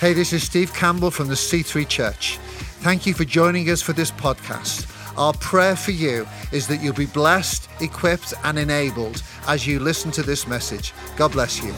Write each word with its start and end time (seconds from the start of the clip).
Hey, 0.00 0.14
this 0.14 0.32
is 0.32 0.42
Steve 0.42 0.72
Campbell 0.72 1.10
from 1.10 1.28
the 1.28 1.34
C3 1.34 1.86
Church. 1.86 2.38
Thank 2.80 3.04
you 3.04 3.12
for 3.12 3.26
joining 3.26 3.68
us 3.68 3.82
for 3.82 3.92
this 3.92 4.10
podcast. 4.10 4.90
Our 5.18 5.34
prayer 5.34 5.76
for 5.76 5.90
you 5.90 6.26
is 6.52 6.66
that 6.68 6.80
you'll 6.80 6.94
be 6.94 7.04
blessed, 7.04 7.68
equipped, 7.82 8.32
and 8.42 8.58
enabled 8.58 9.22
as 9.46 9.66
you 9.66 9.78
listen 9.78 10.10
to 10.12 10.22
this 10.22 10.46
message. 10.46 10.94
God 11.18 11.32
bless 11.32 11.62
you. 11.62 11.74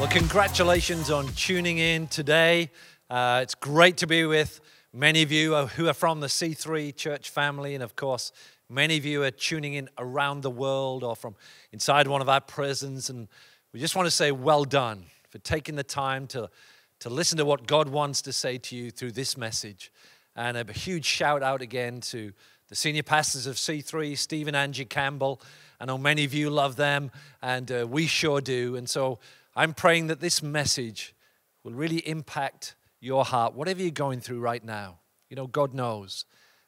Well, 0.00 0.08
congratulations 0.10 1.12
on 1.12 1.28
tuning 1.34 1.78
in 1.78 2.08
today. 2.08 2.72
Uh, 3.08 3.38
it's 3.44 3.54
great 3.54 3.98
to 3.98 4.08
be 4.08 4.24
with 4.24 4.60
many 4.92 5.22
of 5.22 5.30
you 5.30 5.54
who 5.54 5.86
are 5.86 5.94
from 5.94 6.18
the 6.18 6.26
C3 6.26 6.96
church 6.96 7.30
family, 7.30 7.76
and 7.76 7.84
of 7.84 7.94
course, 7.94 8.32
many 8.68 8.96
of 8.96 9.04
you 9.04 9.22
are 9.22 9.30
tuning 9.30 9.74
in 9.74 9.88
around 9.96 10.40
the 10.40 10.50
world 10.50 11.04
or 11.04 11.14
from 11.14 11.36
inside 11.70 12.08
one 12.08 12.20
of 12.20 12.28
our 12.28 12.40
prisons. 12.40 13.08
And 13.08 13.28
we 13.72 13.78
just 13.78 13.94
want 13.94 14.06
to 14.06 14.10
say, 14.10 14.32
well 14.32 14.64
done 14.64 15.04
for 15.28 15.38
taking 15.38 15.76
the 15.76 15.84
time 15.84 16.26
to, 16.28 16.50
to 16.98 17.08
listen 17.08 17.38
to 17.38 17.44
what 17.44 17.68
God 17.68 17.88
wants 17.88 18.20
to 18.22 18.32
say 18.32 18.58
to 18.58 18.76
you 18.76 18.90
through 18.90 19.12
this 19.12 19.36
message. 19.36 19.92
And 20.34 20.56
a 20.56 20.72
huge 20.72 21.04
shout 21.04 21.42
out 21.42 21.62
again 21.62 22.00
to 22.02 22.32
the 22.68 22.74
senior 22.74 23.04
pastors 23.04 23.46
of 23.46 23.56
C3, 23.56 24.18
Steve 24.18 24.48
and 24.48 24.56
Angie 24.56 24.84
Campbell. 24.84 25.40
I 25.80 25.84
know 25.84 25.98
many 25.98 26.24
of 26.24 26.34
you 26.34 26.50
love 26.50 26.74
them, 26.76 27.12
and 27.42 27.70
uh, 27.70 27.86
we 27.88 28.06
sure 28.06 28.40
do. 28.40 28.74
And 28.74 28.88
so 28.88 29.20
I'm 29.54 29.72
praying 29.72 30.08
that 30.08 30.20
this 30.20 30.42
message 30.42 31.14
will 31.62 31.72
really 31.72 32.06
impact 32.08 32.74
your 33.00 33.24
heart, 33.24 33.54
whatever 33.54 33.82
you're 33.82 33.90
going 33.92 34.20
through 34.20 34.40
right 34.40 34.64
now. 34.64 34.98
You 35.28 35.36
know, 35.36 35.46
God 35.46 35.74
knows 35.74 36.24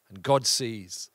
and 0.08 0.22
God 0.22 0.46
sees. 0.46 1.10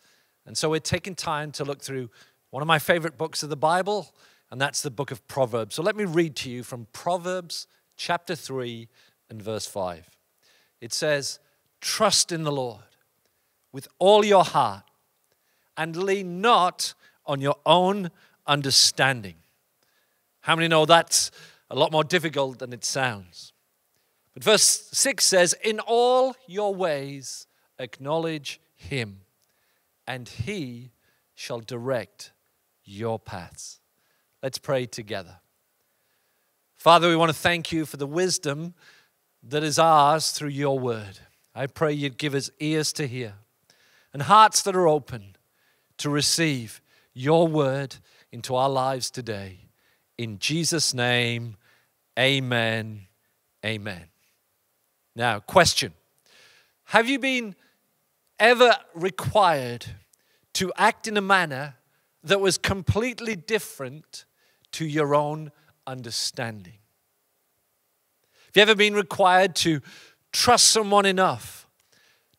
And 0.46 0.58
so 0.58 0.70
we're 0.70 0.80
taking 0.80 1.16
time 1.16 1.52
to 1.54 1.64
look 1.64 1.82
through 1.82 2.10
one 2.50 2.62
of 2.62 2.68
my 2.68 2.80
favorite 2.80 3.18
books 3.18 3.42
of 3.44 3.50
the 3.50 3.56
Bible, 3.56 4.14
and 4.50 4.62
that's 4.62 4.82
the 4.82 4.92
book 4.92 5.12
of 5.12 5.28
Proverbs. 5.28 5.76
So 5.76 5.84
let 5.84 5.96
me 5.96 6.06
read 6.06 6.36
to 6.38 6.50
you 6.50 6.64
from 6.64 6.88
Proverbs 6.94 7.68
chapter 7.96 8.36
3 8.36 8.88
and 9.30 9.42
verse 9.42 9.66
5. 9.66 10.10
It 10.80 10.94
says, 10.94 11.40
Trust 11.82 12.32
in 12.32 12.44
the 12.44 12.52
Lord 12.52 12.82
with 13.72 13.88
all 14.00 14.24
your 14.24 14.44
heart 14.44 14.84
and 15.76 15.96
lean 15.96 16.42
not 16.42 16.94
on 17.26 17.42
your 17.42 17.58
own 17.66 18.10
understanding. 18.46 19.36
How 20.42 20.56
many 20.56 20.68
know 20.68 20.86
that's 20.86 21.30
a 21.70 21.76
lot 21.76 21.92
more 21.92 22.04
difficult 22.04 22.60
than 22.60 22.72
it 22.72 22.86
sounds? 22.86 23.52
But 24.34 24.44
verse 24.44 24.90
6 24.94 25.26
says, 25.26 25.54
In 25.64 25.80
all 25.82 26.36
your 26.48 26.74
ways 26.74 27.48
acknowledge 27.80 28.62
him, 28.76 29.22
and 30.08 30.30
he 30.30 30.92
shall 31.36 31.60
direct 31.60 32.32
your 32.84 33.20
paths. 33.20 33.82
Let's 34.44 34.58
pray 34.58 34.86
together. 34.86 35.40
Father, 36.78 37.08
we 37.08 37.16
want 37.16 37.30
to 37.30 37.38
thank 37.38 37.72
you 37.72 37.86
for 37.86 37.98
the 37.98 38.06
wisdom 38.06 38.76
that 39.42 39.64
is 39.64 39.80
ours 39.80 40.32
through 40.32 40.50
your 40.50 40.78
word. 40.78 41.20
I 41.56 41.66
pray 41.66 41.94
you'd 41.94 42.18
give 42.18 42.36
us 42.36 42.52
ears 42.60 42.94
to 42.94 43.08
hear 43.08 43.34
and 44.14 44.22
hearts 44.22 44.62
that 44.64 44.76
are 44.76 44.88
open 44.88 45.36
to 45.98 46.10
receive 46.10 46.82
your 47.14 47.48
word 47.48 47.96
into 48.32 48.56
our 48.56 48.70
lives 48.70 49.10
today. 49.10 49.60
In 50.18 50.38
Jesus' 50.40 50.94
name, 50.94 51.58
amen. 52.18 53.08
Amen. 53.66 54.06
Now, 55.16 55.40
question 55.40 55.94
Have 56.86 57.10
you 57.10 57.18
been 57.18 57.56
ever 58.40 58.76
required 58.94 59.86
to 60.54 60.72
act 60.78 61.08
in 61.08 61.18
a 61.18 61.22
manner 61.22 61.76
that 62.24 62.40
was 62.40 62.58
completely 62.58 63.36
different 63.36 64.26
to 64.74 64.86
your 64.86 65.16
own 65.16 65.52
understanding? 65.86 66.78
Have 68.48 68.56
you 68.56 68.62
ever 68.62 68.76
been 68.76 68.94
required 68.94 69.56
to 69.58 69.82
trust 70.32 70.68
someone 70.68 71.06
enough 71.06 71.68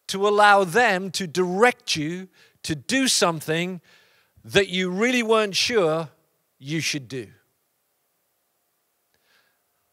to 0.08 0.26
allow 0.26 0.64
them 0.64 1.10
to 1.12 1.26
direct 1.26 1.96
you 1.96 2.28
to 2.62 2.74
do 2.74 3.08
something 3.08 3.80
that 4.44 4.68
you 4.68 4.90
really 4.90 5.22
weren't 5.22 5.56
sure 5.56 6.08
you 6.58 6.80
should 6.80 7.08
do? 7.08 7.28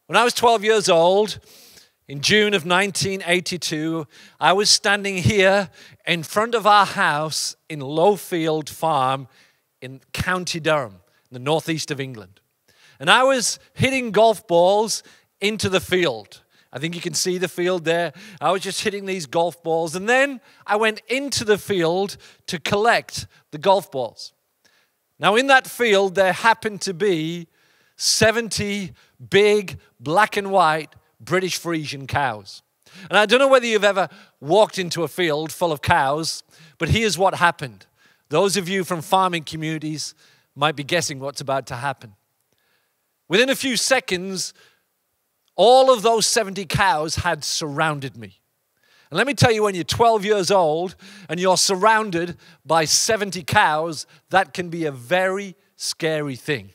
When 0.08 0.18
I 0.18 0.24
was 0.24 0.34
12 0.34 0.64
years 0.64 0.88
old, 0.88 1.40
in 2.08 2.22
June 2.22 2.54
of 2.54 2.66
1982, 2.66 4.06
I 4.40 4.54
was 4.54 4.70
standing 4.70 5.18
here 5.18 5.72
in 6.06 6.22
front 6.22 6.54
of 6.54 6.68
our 6.68 6.86
house 6.86 7.56
in 7.68 7.80
Lowfield 7.80 8.70
Farm 8.70 9.28
in 9.82 10.02
County 10.14 10.59
Durham, 10.59 10.98
the 11.35 11.40
northeast 11.40 11.91
of 11.91 12.00
England. 12.00 12.40
And 12.97 13.09
I 13.09 13.23
was 13.23 13.59
hitting 13.73 14.12
golf 14.12 14.47
balls 14.47 15.03
into 15.41 15.68
the 15.68 15.81
field. 15.81 16.41
I 16.72 16.79
think 16.79 16.96
you 16.96 17.01
can 17.01 17.13
see 17.13 17.38
the 17.38 17.50
field 17.50 17.84
there. 17.84 18.13
I 18.40 18.51
was 18.51 18.62
just 18.62 18.81
hitting 18.81 19.06
these 19.06 19.25
golf 19.25 19.62
balls. 19.62 19.97
And 19.97 20.07
then 20.07 20.40
I 20.66 20.78
went 20.78 21.01
into 21.09 21.44
the 21.44 21.57
field 21.57 22.16
to 22.47 22.57
collect 22.57 23.28
the 23.51 23.57
golf 23.57 23.91
balls. 23.91 24.31
Now, 25.19 25.35
in 25.35 25.47
that 25.47 25.68
field, 25.68 26.16
there 26.16 26.31
happened 26.31 26.79
to 26.81 26.94
be 26.94 27.47
70 27.97 28.94
big 29.29 29.78
black 30.00 30.38
and 30.38 30.52
white 30.52 30.96
British 31.19 31.59
Friesian 31.59 32.07
cows. 32.07 32.62
And 33.09 33.17
I 33.17 33.25
don't 33.25 33.40
know 33.40 33.50
whether 33.50 33.66
you've 33.66 33.84
ever 33.84 34.07
walked 34.40 34.79
into 34.79 35.03
a 35.03 35.09
field 35.09 35.52
full 35.52 35.73
of 35.73 35.81
cows, 35.81 36.44
but 36.78 36.90
here's 36.90 37.17
what 37.17 37.35
happened. 37.35 37.88
Those 38.29 38.56
of 38.56 38.69
you 38.69 38.85
from 38.85 39.02
farming 39.02 39.44
communities 39.44 40.16
might 40.56 40.76
be 40.76 40.84
guessing 40.84 41.20
what's 41.20 41.42
about 41.42 41.68
to 41.68 41.76
happen. 41.76 42.16
Within 43.28 43.50
a 43.50 43.56
few 43.56 43.76
seconds, 43.76 44.54
all 45.56 45.92
of 45.92 46.02
those 46.02 46.28
70 46.28 46.66
cows 46.66 47.18
had 47.18 47.44
surrounded 47.44 48.18
me. 48.18 48.40
And 49.10 49.18
let 49.18 49.28
me 49.28 49.34
tell 49.34 49.52
you, 49.52 49.64
when 49.64 49.76
you're 49.76 49.84
12 49.84 50.26
years 50.26 50.52
old 50.52 50.96
and 51.30 51.40
you're 51.40 51.58
surrounded 51.58 52.38
by 52.66 52.86
70 52.86 53.44
cows, 53.44 54.08
that 54.30 54.54
can 54.54 54.70
be 54.70 54.86
a 54.86 54.92
very 54.92 55.56
scary 55.76 56.36
thing. 56.36 56.72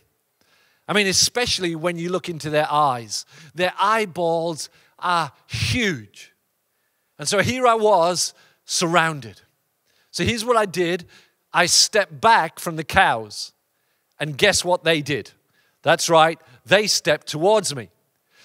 I 0.87 0.93
mean, 0.93 1.07
especially 1.07 1.75
when 1.75 1.99
you 1.99 2.11
look 2.11 2.29
into 2.29 2.51
their 2.51 2.71
eyes. 2.71 3.25
Their 3.55 3.73
eyeballs 3.79 4.71
are 4.99 5.33
huge. 5.47 6.33
And 7.19 7.29
so 7.29 7.41
here 7.41 7.67
I 7.67 7.75
was 7.75 8.35
surrounded. 8.65 9.41
So 10.11 10.25
here's 10.25 10.45
what 10.45 10.57
I 10.57 10.67
did 10.67 11.07
I 11.53 11.67
stepped 11.67 12.21
back 12.21 12.59
from 12.59 12.77
the 12.77 12.85
cows. 12.85 13.53
And 14.21 14.37
guess 14.37 14.65
what 14.65 14.85
they 14.85 15.01
did? 15.01 15.33
That's 15.83 16.11
right, 16.11 16.39
they 16.67 16.87
stepped 16.87 17.27
towards 17.27 17.75
me. 17.75 17.89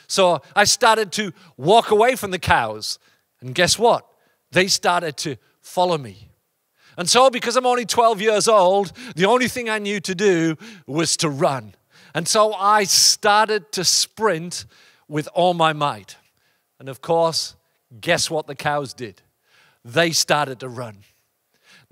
So 0.07 0.41
I 0.55 0.63
started 0.63 1.11
to 1.13 1.33
walk 1.57 1.91
away 1.91 2.15
from 2.15 2.31
the 2.31 2.39
cows. 2.39 2.97
And 3.41 3.53
guess 3.53 3.77
what? 3.77 4.07
They 4.51 4.67
started 4.67 5.17
to 5.17 5.35
follow 5.61 5.97
me. 5.97 6.29
And 6.97 7.09
so, 7.09 7.29
because 7.29 7.57
I'm 7.57 7.65
only 7.65 7.85
12 7.85 8.21
years 8.21 8.47
old, 8.47 8.93
the 9.15 9.25
only 9.25 9.49
thing 9.49 9.69
I 9.69 9.79
knew 9.79 9.99
to 9.99 10.15
do 10.15 10.55
was 10.87 11.17
to 11.17 11.29
run. 11.29 11.75
And 12.13 12.25
so 12.25 12.53
I 12.53 12.85
started 12.85 13.73
to 13.73 13.83
sprint 13.83 14.65
with 15.09 15.27
all 15.33 15.53
my 15.53 15.73
might. 15.73 16.15
And 16.79 16.87
of 16.87 17.01
course, 17.01 17.55
guess 17.99 18.31
what 18.31 18.47
the 18.47 18.55
cows 18.55 18.93
did? 18.93 19.21
They 19.83 20.11
started 20.11 20.61
to 20.61 20.69
run. 20.69 20.99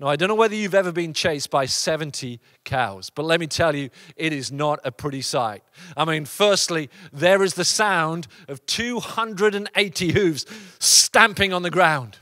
Now, 0.04 0.10
I 0.10 0.16
don't 0.16 0.28
know 0.28 0.34
whether 0.34 0.54
you've 0.54 0.74
ever 0.74 0.92
been 0.92 1.14
chased 1.14 1.48
by 1.48 1.64
70 1.64 2.38
cows, 2.62 3.08
but 3.08 3.24
let 3.24 3.40
me 3.40 3.46
tell 3.46 3.74
you, 3.74 3.88
it 4.16 4.34
is 4.34 4.52
not 4.52 4.78
a 4.84 4.92
pretty 4.92 5.22
sight. 5.22 5.62
I 5.96 6.04
mean, 6.04 6.26
firstly, 6.26 6.90
there 7.10 7.42
is 7.42 7.54
the 7.54 7.64
sound 7.64 8.26
of 8.46 8.66
280 8.66 10.12
hooves 10.12 10.44
stamping 10.78 11.54
on 11.54 11.62
the 11.62 11.70
ground. 11.70 12.18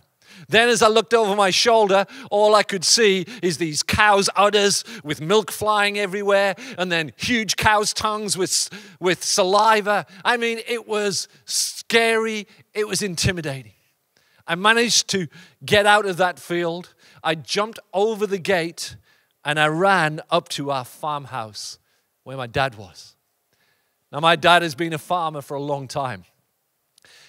Then, 0.48 0.68
as 0.68 0.80
I 0.80 0.86
looked 0.86 1.12
over 1.12 1.34
my 1.34 1.50
shoulder, 1.50 2.06
all 2.30 2.54
I 2.54 2.62
could 2.62 2.84
see 2.84 3.26
is 3.42 3.58
these 3.58 3.82
cows' 3.82 4.30
udders 4.36 4.84
with 5.02 5.20
milk 5.20 5.50
flying 5.50 5.98
everywhere, 5.98 6.54
and 6.78 6.92
then 6.92 7.12
huge 7.16 7.56
cows' 7.56 7.92
tongues 7.92 8.38
with, 8.38 8.70
with 9.00 9.24
saliva. 9.24 10.06
I 10.24 10.36
mean, 10.36 10.60
it 10.68 10.86
was 10.86 11.26
scary, 11.46 12.46
it 12.74 12.86
was 12.86 13.02
intimidating. 13.02 13.72
I 14.46 14.54
managed 14.54 15.08
to 15.08 15.26
get 15.64 15.86
out 15.86 16.06
of 16.06 16.16
that 16.18 16.38
field. 16.38 16.94
I 17.22 17.34
jumped 17.34 17.78
over 17.92 18.26
the 18.26 18.38
gate 18.38 18.96
and 19.44 19.58
I 19.58 19.66
ran 19.68 20.20
up 20.30 20.48
to 20.50 20.70
our 20.70 20.84
farmhouse 20.84 21.78
where 22.24 22.36
my 22.36 22.46
dad 22.46 22.76
was. 22.76 23.14
Now, 24.10 24.20
my 24.20 24.36
dad 24.36 24.62
has 24.62 24.74
been 24.74 24.92
a 24.92 24.98
farmer 24.98 25.40
for 25.40 25.54
a 25.56 25.62
long 25.62 25.88
time, 25.88 26.24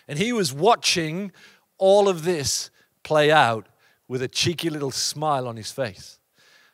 and 0.07 0.19
he 0.19 0.33
was 0.33 0.51
watching 0.51 1.31
all 1.77 2.09
of 2.09 2.25
this 2.25 2.69
play 3.03 3.31
out 3.31 3.67
with 4.07 4.21
a 4.21 4.27
cheeky 4.27 4.69
little 4.69 4.91
smile 4.91 5.47
on 5.47 5.55
his 5.55 5.71
face. 5.71 6.19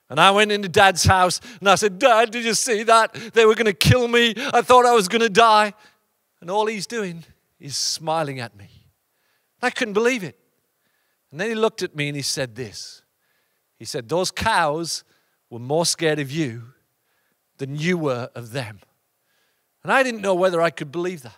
And 0.10 0.20
I 0.20 0.32
went 0.32 0.52
into 0.52 0.68
dad's 0.68 1.04
house 1.04 1.40
and 1.60 1.70
I 1.70 1.76
said, 1.76 2.00
Dad, 2.00 2.32
did 2.32 2.44
you 2.44 2.56
see 2.56 2.82
that? 2.84 3.14
They 3.34 3.46
were 3.46 3.54
going 3.54 3.68
to 3.68 3.74
kill 3.74 4.08
me. 4.08 4.34
I 4.36 4.64
thought 4.64 4.86
I 4.86 4.94
was 4.94 5.08
going 5.08 5.22
to 5.22 5.30
die. 5.30 5.74
And 6.42 6.50
all 6.50 6.66
he's 6.66 6.88
doing 6.88 7.24
is 7.60 7.78
smiling 7.78 8.40
at 8.40 8.58
me. 8.58 8.70
I 9.62 9.70
couldn't 9.70 9.94
believe 9.94 10.24
it. 10.24 10.40
And 11.32 11.40
then 11.40 11.50
he 11.50 11.56
looked 11.56 11.84
at 11.84 11.96
me 11.96 12.08
and 12.08 12.16
he 12.16 12.24
said 12.24 12.56
this 12.56 13.04
He 13.80 13.86
said, 13.86 14.10
Those 14.10 14.30
cows 14.30 15.04
were 15.50 15.60
more 15.60 15.86
scared 15.86 16.20
of 16.20 16.30
you 16.30 16.74
than 17.58 17.76
you 17.76 17.98
were 17.98 18.30
of 18.36 18.52
them. 18.52 18.80
And 19.82 19.92
I 19.92 20.04
didn't 20.04 20.22
know 20.22 20.36
whether 20.36 20.62
I 20.62 20.70
could 20.70 20.92
believe 20.92 21.24
that. 21.24 21.38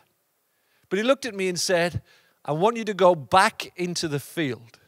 But 0.89 0.97
he 0.97 1.03
looked 1.03 1.25
at 1.25 1.35
me 1.35 1.47
and 1.47 1.59
said, 1.59 2.01
I 2.43 2.51
want 2.51 2.75
you 2.75 2.83
to 2.85 2.93
go 2.93 3.13
back 3.13 3.71
into 3.77 4.07
the 4.07 4.19
field. 4.19 4.79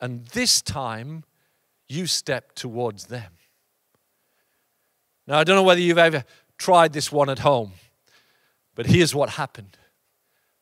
And 0.00 0.26
this 0.26 0.60
time, 0.60 1.24
you 1.88 2.06
step 2.06 2.54
towards 2.54 3.06
them. 3.06 3.32
Now, 5.26 5.38
I 5.38 5.44
don't 5.44 5.56
know 5.56 5.62
whether 5.62 5.80
you've 5.80 5.98
ever 5.98 6.24
tried 6.58 6.92
this 6.92 7.10
one 7.10 7.30
at 7.30 7.40
home, 7.40 7.72
but 8.74 8.86
here's 8.86 9.14
what 9.14 9.30
happened. 9.30 9.78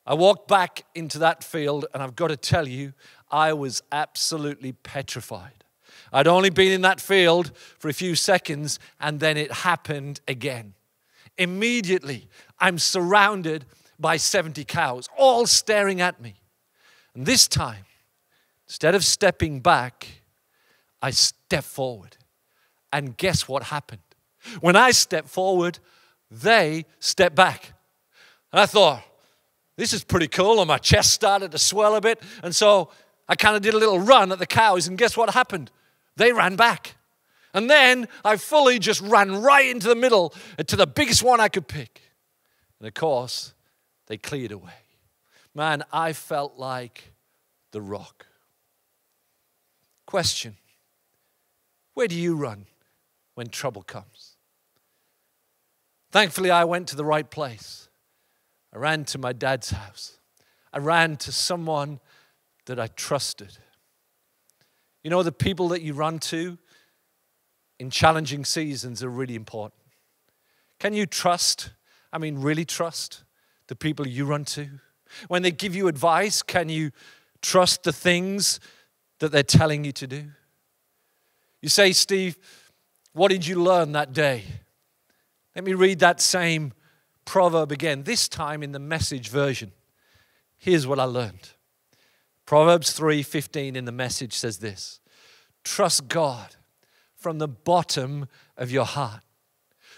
I 0.06 0.14
walked 0.14 0.49
back 0.49 0.84
into 0.94 1.19
that 1.20 1.43
field, 1.43 1.87
and 1.93 2.02
I've 2.02 2.14
got 2.14 2.28
to 2.28 2.37
tell 2.37 2.69
you, 2.69 2.93
I 3.31 3.52
was 3.55 3.82
absolutely 3.90 4.72
petrified. 4.72 5.63
I'd 6.12 6.26
only 6.26 6.50
been 6.50 6.73
in 6.73 6.82
that 6.82 7.00
field 7.00 7.52
for 7.79 7.88
a 7.88 7.93
few 7.93 8.14
seconds, 8.14 8.79
and 9.00 9.20
then 9.20 9.37
it 9.37 9.52
happened 9.52 10.20
again. 10.29 10.75
Immediately, 11.37 12.29
I'm 12.58 12.79
surrounded 12.79 13.64
by 13.99 14.17
70 14.17 14.64
cows, 14.64 15.08
all 15.17 15.46
staring 15.46 16.00
at 16.00 16.20
me. 16.20 16.35
And 17.14 17.26
this 17.26 17.49
time, 17.49 17.85
instead 18.67 18.94
of 18.94 19.05
stepping 19.05 19.61
back, 19.61 20.23
I 21.00 21.11
step 21.11 21.64
forward. 21.64 22.17
And 22.93 23.17
guess 23.17 23.49
what 23.49 23.64
happened? 23.64 24.00
When 24.61 24.76
I 24.76 24.90
stepped 24.90 25.29
forward, 25.29 25.79
they 26.31 26.87
stepped 26.99 27.37
back. 27.37 27.73
And 28.52 28.61
I 28.61 28.67
thought, 28.67 29.02
this 29.76 29.93
is 29.93 30.05
pretty 30.05 30.29
cool. 30.29 30.61
And 30.61 30.69
my 30.69 30.79
chest 30.79 31.12
started 31.12 31.50
to 31.52 31.58
swell 31.58 31.97
a 31.97 32.00
bit. 32.00 32.23
And 32.43 32.55
so 32.55 32.90
I 33.29 33.35
kind 33.35 33.56
of 33.56 33.62
did 33.62 33.75
a 33.75 33.79
little 33.79 33.99
run 33.99 34.32
at 34.32 34.38
the 34.38 34.47
cows. 34.47 34.87
And 34.87 34.97
guess 34.97 35.17
what 35.17 35.31
happened? 35.31 35.70
They 36.16 36.32
ran 36.32 36.56
back. 36.56 36.96
And 37.52 37.70
then 37.70 38.08
I 38.25 38.37
fully 38.37 38.78
just 38.78 39.00
ran 39.00 39.43
right 39.43 39.69
into 39.69 39.88
the 39.88 39.94
middle 39.94 40.34
to 40.66 40.76
the 40.76 40.87
biggest 40.87 41.22
one 41.22 41.40
I 41.40 41.49
could 41.49 41.69
pick. 41.69 42.02
And 42.81 42.88
of 42.88 42.94
course, 42.94 43.55
they 44.06 44.16
cleared 44.16 44.52
away. 44.52 44.72
Man, 45.55 45.84
I 45.93 46.12
felt 46.12 46.58
like 46.58 47.12
the 47.70 47.81
rock. 47.81 48.26
Question 50.06 50.56
Where 51.94 52.08
do 52.08 52.16
you 52.16 52.34
run 52.34 52.66
when 53.34 53.49
trouble 53.49 53.82
comes? 53.82 54.37
Thankfully, 56.11 56.50
I 56.50 56.64
went 56.64 56.88
to 56.88 56.96
the 56.96 57.05
right 57.05 57.28
place. 57.28 57.88
I 58.72 58.78
ran 58.78 59.05
to 59.06 59.19
my 59.19 59.32
dad's 59.32 59.70
house. 59.70 60.19
I 60.72 60.78
ran 60.78 61.16
to 61.19 61.32
someone 61.32 62.00
that 62.66 62.81
I 62.81 62.88
trusted. 62.88 63.58
You 65.04 65.10
know, 65.10 65.22
the 65.22 65.30
people 65.30 65.68
that 65.68 65.82
you 65.82 65.92
run 65.92 66.18
to 66.20 66.58
in 67.78 67.90
challenging 67.90 68.44
seasons 68.44 69.04
are 69.04 69.08
really 69.08 69.36
important. 69.36 69.80
Can 70.80 70.94
you 70.94 71.06
trust? 71.06 71.70
I 72.12 72.18
mean, 72.18 72.40
really 72.40 72.64
trust 72.64 73.22
the 73.68 73.76
people 73.76 74.06
you 74.06 74.24
run 74.24 74.44
to? 74.46 74.68
When 75.28 75.42
they 75.42 75.50
give 75.50 75.76
you 75.76 75.88
advice, 75.88 76.42
can 76.42 76.68
you 76.68 76.90
trust 77.42 77.84
the 77.84 77.92
things 77.92 78.58
that 79.20 79.30
they're 79.30 79.42
telling 79.42 79.84
you 79.84 79.92
to 79.92 80.06
do? 80.06 80.24
You 81.60 81.68
say, 81.68 81.92
Steve, 81.92 82.36
what 83.12 83.30
did 83.30 83.46
you 83.46 83.62
learn 83.62 83.92
that 83.92 84.12
day? 84.12 84.44
Let 85.54 85.64
me 85.64 85.74
read 85.74 86.00
that 86.00 86.20
same 86.20 86.72
proverb 87.24 87.72
again, 87.72 88.02
this 88.02 88.28
time 88.28 88.62
in 88.62 88.72
the 88.72 88.78
message 88.78 89.28
version. 89.28 89.72
Here's 90.56 90.86
what 90.86 90.98
I 90.98 91.04
learned. 91.04 91.50
Proverbs 92.46 92.93
3:15 92.93 93.76
in 93.76 93.85
the 93.85 93.93
message 93.93 94.35
says 94.35 94.58
this. 94.58 95.00
Trust 95.64 96.08
God 96.08 96.56
from 97.17 97.38
the 97.38 97.49
bottom 97.49 98.29
of 98.56 98.70
your 98.70 98.85
heart. 98.85 99.23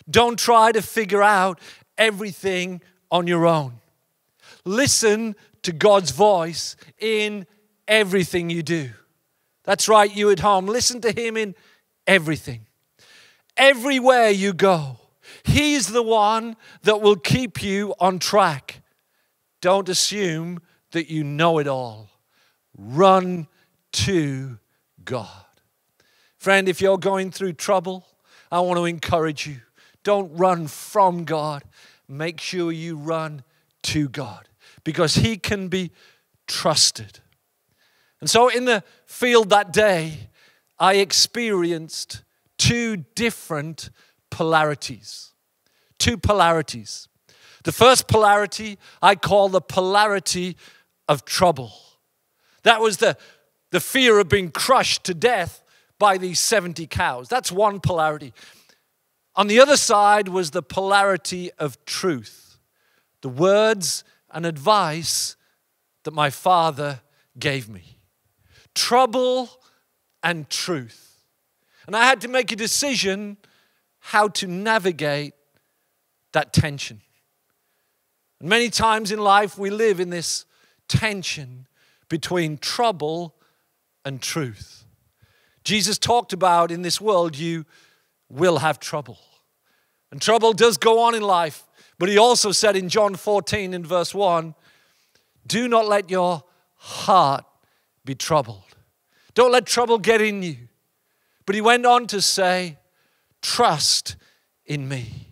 Don't 0.09 0.39
try 0.39 0.71
to 0.73 0.81
figure 0.81 1.23
out 1.23 1.61
everything 1.99 2.81
on 3.11 3.27
your 3.27 3.47
own. 3.47 3.81
Listen 4.65 5.35
to 5.63 5.73
God's 5.73 6.13
voice 6.13 6.77
in 6.99 7.47
everything 7.89 8.51
you 8.51 8.63
do. 8.63 8.91
That's 9.65 9.89
right, 9.89 10.15
you 10.15 10.31
at 10.31 10.41
home. 10.41 10.67
Listen 10.67 11.01
to 11.01 11.11
Him 11.11 11.37
in 11.37 11.57
everything. 12.07 12.67
Everywhere 13.57 14.31
you 14.31 14.53
go, 14.53 14.99
He's 15.43 15.89
the 15.89 16.03
one 16.03 16.57
that 16.83 17.01
will 17.01 17.17
keep 17.17 17.63
you 17.63 17.95
on 17.99 18.21
track. 18.21 18.83
Don't 19.61 19.89
assume 19.89 20.61
that 20.93 21.11
you 21.11 21.25
know 21.25 21.59
it 21.59 21.67
all. 21.67 22.11
Run 22.77 23.49
to 23.93 24.59
God. 25.05 25.29
Friend, 26.37 26.69
if 26.69 26.81
you're 26.81 26.99
going 26.99 27.31
through 27.31 27.55
trouble, 27.55 28.07
I 28.53 28.61
want 28.61 28.79
to 28.79 28.85
encourage 28.85 29.47
you. 29.47 29.57
Don't 30.05 30.33
run 30.37 30.69
from 30.69 31.25
God. 31.25 31.65
Make 32.09 32.41
sure 32.41 32.71
you 32.71 32.97
run 32.97 33.43
to 33.85 34.09
God 34.09 34.49
because 34.85 35.17
He 35.17 35.37
can 35.37 35.69
be 35.69 35.91
trusted. 36.47 37.21
And 38.21 38.31
so, 38.31 38.49
in 38.49 38.65
the 38.65 38.85
field 39.07 39.51
that 39.51 39.73
day, 39.73 40.29
I 40.79 40.95
experienced 40.97 42.23
two 42.59 42.99
different 43.15 43.91
polarities. 44.31 45.33
Two 45.99 46.17
polarities. 46.17 47.09
The 47.65 47.73
first 47.73 48.07
polarity 48.07 48.79
I 49.03 49.17
call 49.17 49.49
the 49.49 49.61
polarity 49.61 50.57
of 51.09 51.25
trouble. 51.25 51.73
That 52.67 52.81
was 52.81 52.97
the, 52.97 53.17
the 53.71 53.79
fear 53.79 54.19
of 54.19 54.29
being 54.29 54.51
crushed 54.51 55.05
to 55.05 55.15
death 55.15 55.63
by 56.01 56.19
these 56.19 56.41
70 56.41 56.89
cows. 56.89 57.29
That's 57.29 57.53
one 57.53 57.79
polarity. 57.79 58.35
On 59.37 59.47
the 59.47 59.61
other 59.61 59.77
side 59.77 60.27
was 60.27 60.51
the 60.51 60.65
polarity 60.65 61.53
of 61.61 61.83
truth, 61.85 62.59
the 63.23 63.29
words 63.29 64.03
and 64.33 64.45
advice 64.45 65.37
that 66.03 66.11
my 66.11 66.29
father 66.29 67.03
gave 67.39 67.69
me. 67.69 68.01
Trouble 68.75 69.49
and 70.25 70.51
truth. 70.51 71.23
And 71.87 71.95
I 71.95 72.05
had 72.05 72.21
to 72.23 72.29
make 72.29 72.51
a 72.51 72.57
decision 72.57 73.37
how 74.01 74.27
to 74.27 74.49
navigate 74.49 75.35
that 76.33 76.53
tension. 76.53 77.01
And 78.41 78.49
many 78.49 78.71
times 78.71 79.13
in 79.13 79.21
life, 79.21 79.57
we 79.57 79.71
live 79.71 80.01
in 80.01 80.11
this 80.11 80.47
tension 80.89 81.69
between 82.09 82.59
trouble 82.59 83.35
and 84.05 84.23
truth. 84.23 84.85
Jesus 85.65 85.99
talked 85.99 86.33
about 86.33 86.71
in 86.71 86.83
this 86.83 87.01
world, 87.01 87.37
you 87.37 87.65
will 88.29 88.59
have 88.59 88.79
trouble. 88.79 89.19
And 90.11 90.23
trouble 90.23 90.53
does 90.53 90.77
go 90.77 91.01
on 91.01 91.15
in 91.15 91.23
life, 91.23 91.65
but 91.99 92.09
he 92.09 92.17
also 92.17 92.53
said 92.53 92.77
in 92.77 92.89
John 92.89 93.17
14, 93.17 93.75
in 93.75 93.85
verse 93.85 94.15
1, 94.15 94.55
do 95.47 95.69
not 95.69 95.87
let 95.87 96.11
your 96.11 96.45
heart 96.77 97.45
be 98.05 98.15
troubled. 98.15 98.63
Don't 99.35 99.53
let 99.53 99.67
trouble 99.67 99.99
get 99.99 100.21
in 100.21 100.43
you. 100.43 100.57
But 101.45 101.55
he 101.55 101.61
went 101.61 101.87
on 101.87 102.07
to 102.09 102.21
say, 102.21 102.79
trust 103.43 104.17
in 104.65 104.89
me. 104.89 105.29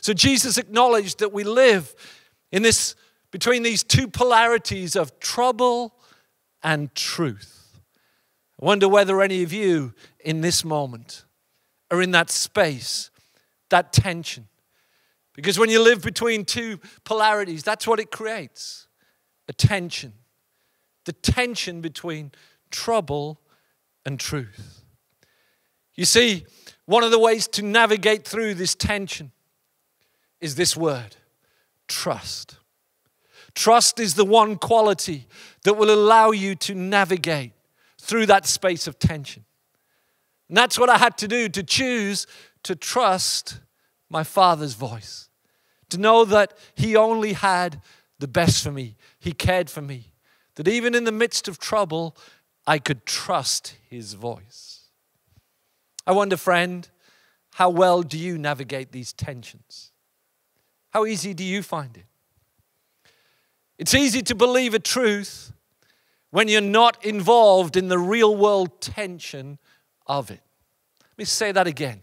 So 0.00 0.12
Jesus 0.12 0.58
acknowledged 0.58 1.18
that 1.18 1.32
we 1.32 1.44
live 1.44 1.94
in 2.52 2.62
this 2.62 2.94
between 3.30 3.62
these 3.62 3.82
two 3.82 4.08
polarities 4.08 4.96
of 4.96 5.18
trouble 5.20 5.97
and 6.62 6.94
truth. 6.94 7.80
I 8.60 8.64
wonder 8.64 8.88
whether 8.88 9.22
any 9.22 9.42
of 9.42 9.52
you 9.52 9.94
in 10.20 10.40
this 10.40 10.64
moment 10.64 11.24
are 11.90 12.02
in 12.02 12.10
that 12.10 12.30
space, 12.30 13.10
that 13.70 13.92
tension. 13.92 14.48
Because 15.34 15.58
when 15.58 15.70
you 15.70 15.80
live 15.80 16.02
between 16.02 16.44
two 16.44 16.80
polarities, 17.04 17.62
that's 17.62 17.86
what 17.86 18.00
it 18.00 18.10
creates 18.10 18.88
a 19.46 19.52
tension. 19.52 20.12
The 21.04 21.12
tension 21.12 21.80
between 21.80 22.32
trouble 22.70 23.40
and 24.04 24.18
truth. 24.18 24.82
You 25.94 26.04
see, 26.04 26.44
one 26.84 27.04
of 27.04 27.10
the 27.10 27.18
ways 27.18 27.48
to 27.48 27.62
navigate 27.62 28.26
through 28.26 28.54
this 28.54 28.74
tension 28.74 29.32
is 30.40 30.54
this 30.54 30.76
word 30.76 31.16
trust. 31.86 32.56
Trust 33.58 33.98
is 33.98 34.14
the 34.14 34.24
one 34.24 34.54
quality 34.54 35.26
that 35.64 35.74
will 35.74 35.92
allow 35.92 36.30
you 36.30 36.54
to 36.54 36.76
navigate 36.76 37.50
through 38.00 38.26
that 38.26 38.46
space 38.46 38.86
of 38.86 39.00
tension. 39.00 39.44
And 40.46 40.56
that's 40.56 40.78
what 40.78 40.88
I 40.88 40.96
had 40.96 41.18
to 41.18 41.26
do 41.26 41.48
to 41.48 41.64
choose 41.64 42.28
to 42.62 42.76
trust 42.76 43.58
my 44.08 44.22
Father's 44.22 44.74
voice, 44.74 45.28
to 45.90 45.98
know 45.98 46.24
that 46.24 46.56
He 46.76 46.94
only 46.94 47.32
had 47.32 47.82
the 48.20 48.28
best 48.28 48.62
for 48.62 48.70
me, 48.70 48.94
He 49.18 49.32
cared 49.32 49.68
for 49.68 49.82
me, 49.82 50.12
that 50.54 50.68
even 50.68 50.94
in 50.94 51.02
the 51.02 51.10
midst 51.10 51.48
of 51.48 51.58
trouble, 51.58 52.16
I 52.64 52.78
could 52.78 53.06
trust 53.06 53.74
His 53.90 54.12
voice. 54.12 54.84
I 56.06 56.12
wonder, 56.12 56.36
friend, 56.36 56.88
how 57.54 57.70
well 57.70 58.04
do 58.04 58.18
you 58.18 58.38
navigate 58.38 58.92
these 58.92 59.12
tensions? 59.12 59.90
How 60.90 61.06
easy 61.06 61.34
do 61.34 61.42
you 61.42 61.64
find 61.64 61.96
it? 61.96 62.04
It's 63.78 63.94
easy 63.94 64.22
to 64.22 64.34
believe 64.34 64.74
a 64.74 64.78
truth 64.78 65.52
when 66.30 66.48
you're 66.48 66.60
not 66.60 67.04
involved 67.04 67.76
in 67.76 67.88
the 67.88 67.98
real 67.98 68.36
world 68.36 68.80
tension 68.80 69.58
of 70.06 70.30
it. 70.30 70.40
Let 71.00 71.18
me 71.18 71.24
say 71.24 71.52
that 71.52 71.66
again. 71.66 72.02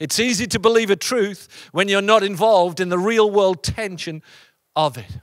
It's 0.00 0.20
easy 0.20 0.46
to 0.48 0.58
believe 0.58 0.90
a 0.90 0.96
truth 0.96 1.68
when 1.72 1.88
you're 1.88 2.02
not 2.02 2.22
involved 2.22 2.80
in 2.80 2.88
the 2.88 2.98
real 2.98 3.30
world 3.30 3.62
tension 3.62 4.22
of 4.74 4.96
it. 4.96 5.18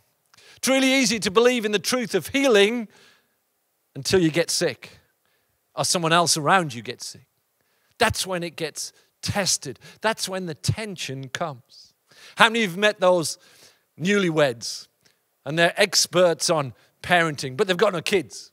It's 0.57 0.67
really 0.67 0.93
easy 0.93 1.19
to 1.19 1.31
believe 1.31 1.65
in 1.65 1.71
the 1.71 1.79
truth 1.79 2.15
of 2.15 2.27
healing 2.27 2.87
until 3.95 4.19
you 4.19 4.31
get 4.31 4.49
sick 4.49 4.99
or 5.75 5.85
someone 5.85 6.13
else 6.13 6.37
around 6.37 6.73
you 6.73 6.81
gets 6.81 7.05
sick. 7.05 7.27
That's 7.97 8.25
when 8.25 8.43
it 8.43 8.55
gets 8.55 8.93
tested. 9.21 9.79
That's 10.01 10.27
when 10.27 10.45
the 10.45 10.55
tension 10.55 11.29
comes. 11.29 11.93
How 12.35 12.45
many 12.45 12.59
of 12.59 12.63
you 12.63 12.69
have 12.69 12.77
met 12.77 12.99
those 12.99 13.37
newlyweds 13.99 14.87
and 15.45 15.57
they're 15.57 15.73
experts 15.79 16.49
on 16.49 16.73
parenting, 17.01 17.57
but 17.57 17.67
they've 17.67 17.77
got 17.77 17.93
no 17.93 18.01
kids? 18.01 18.51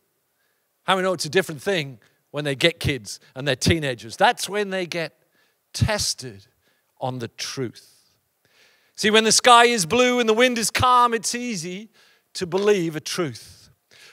How 0.85 0.97
many 0.97 1.05
know 1.05 1.13
it's 1.13 1.25
a 1.25 1.31
different 1.31 1.63
thing 1.63 1.99
when 2.31 2.45
they 2.45 2.55
get 2.55 2.81
kids 2.81 3.21
and 3.35 3.47
they're 3.47 3.57
teenagers? 3.57 4.17
That's 4.17 4.49
when 4.49 4.71
they 4.71 4.87
get 4.87 5.17
tested 5.73 6.47
on 7.01 7.19
the 7.19 7.29
truth. 7.29 8.01
See, 8.97 9.11
when 9.11 9.25
the 9.25 9.33
sky 9.33 9.65
is 9.65 9.87
blue 9.87 10.21
and 10.21 10.29
the 10.29 10.35
wind 10.35 10.59
is 10.59 10.71
calm, 10.71 11.15
it's 11.15 11.35
easy 11.35 11.89
to 12.35 12.47
believe 12.47 12.97
a 12.97 13.01
truth. 13.01 13.71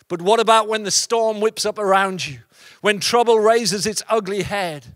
But 0.07 0.21
what 0.21 0.39
about 0.39 0.67
when 0.67 0.83
the 0.83 0.91
storm 0.91 1.41
whips 1.41 1.65
up 1.65 1.77
around 1.77 2.25
you? 2.25 2.39
When 2.81 2.99
trouble 2.99 3.39
raises 3.39 3.85
its 3.85 4.03
ugly 4.07 4.43
head 4.43 4.95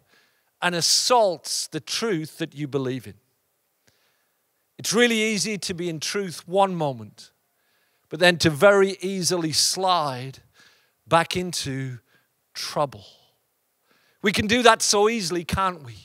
and 0.62 0.76
assaults 0.76 1.68
the 1.68 1.80
truth 1.80 2.38
that 2.38 2.56
you 2.56 2.68
believe 2.68 3.08
in? 3.08 3.16
It's 4.78 4.94
really 4.94 5.22
easy 5.22 5.58
to 5.58 5.74
be 5.74 5.90
in 5.90 6.00
truth 6.00 6.48
one 6.48 6.76
moment, 6.76 7.32
but 8.12 8.20
then 8.20 8.38
to 8.38 8.50
very 8.50 8.98
easily 9.00 9.54
slide 9.54 10.40
back 11.08 11.38
into 11.38 11.98
trouble. 12.54 13.06
We 14.22 14.34
can 14.34 14.48
do 14.48 14.62
that 14.64 14.82
so 14.82 15.10
easily, 15.10 15.46
can't 15.46 15.82
we? 15.82 15.96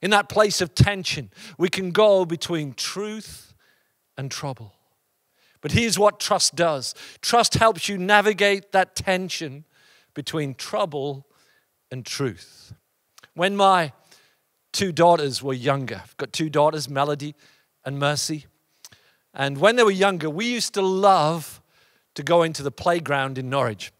In 0.00 0.10
that 0.10 0.28
place 0.28 0.62
of 0.62 0.74
tension, 0.74 1.30
we 1.58 1.68
can 1.68 1.90
go 1.92 2.24
between 2.24 2.72
truth 2.72 3.54
and 4.16 4.30
trouble. 4.30 4.74
But 5.60 5.72
here's 5.72 5.98
what 5.98 6.18
trust 6.18 6.56
does 6.56 6.94
trust 7.20 7.54
helps 7.54 7.88
you 7.88 7.98
navigate 7.98 8.72
that 8.72 8.96
tension 8.96 9.64
between 10.14 10.54
trouble 10.54 11.26
and 11.90 12.06
truth. 12.06 12.72
When 13.34 13.54
my 13.54 13.92
two 14.72 14.92
daughters 14.92 15.42
were 15.42 15.54
younger, 15.54 16.00
I've 16.02 16.16
got 16.16 16.32
two 16.32 16.48
daughters, 16.48 16.88
Melody 16.88 17.34
and 17.84 17.98
Mercy. 17.98 18.46
And 19.34 19.58
when 19.58 19.76
they 19.76 19.82
were 19.82 19.90
younger, 19.90 20.30
we 20.30 20.46
used 20.46 20.74
to 20.74 20.82
love 20.82 21.60
to 22.14 22.22
go 22.22 22.42
into 22.42 22.62
the 22.62 22.70
playground 22.70 23.36
in 23.36 23.50
Norwich. 23.50 23.92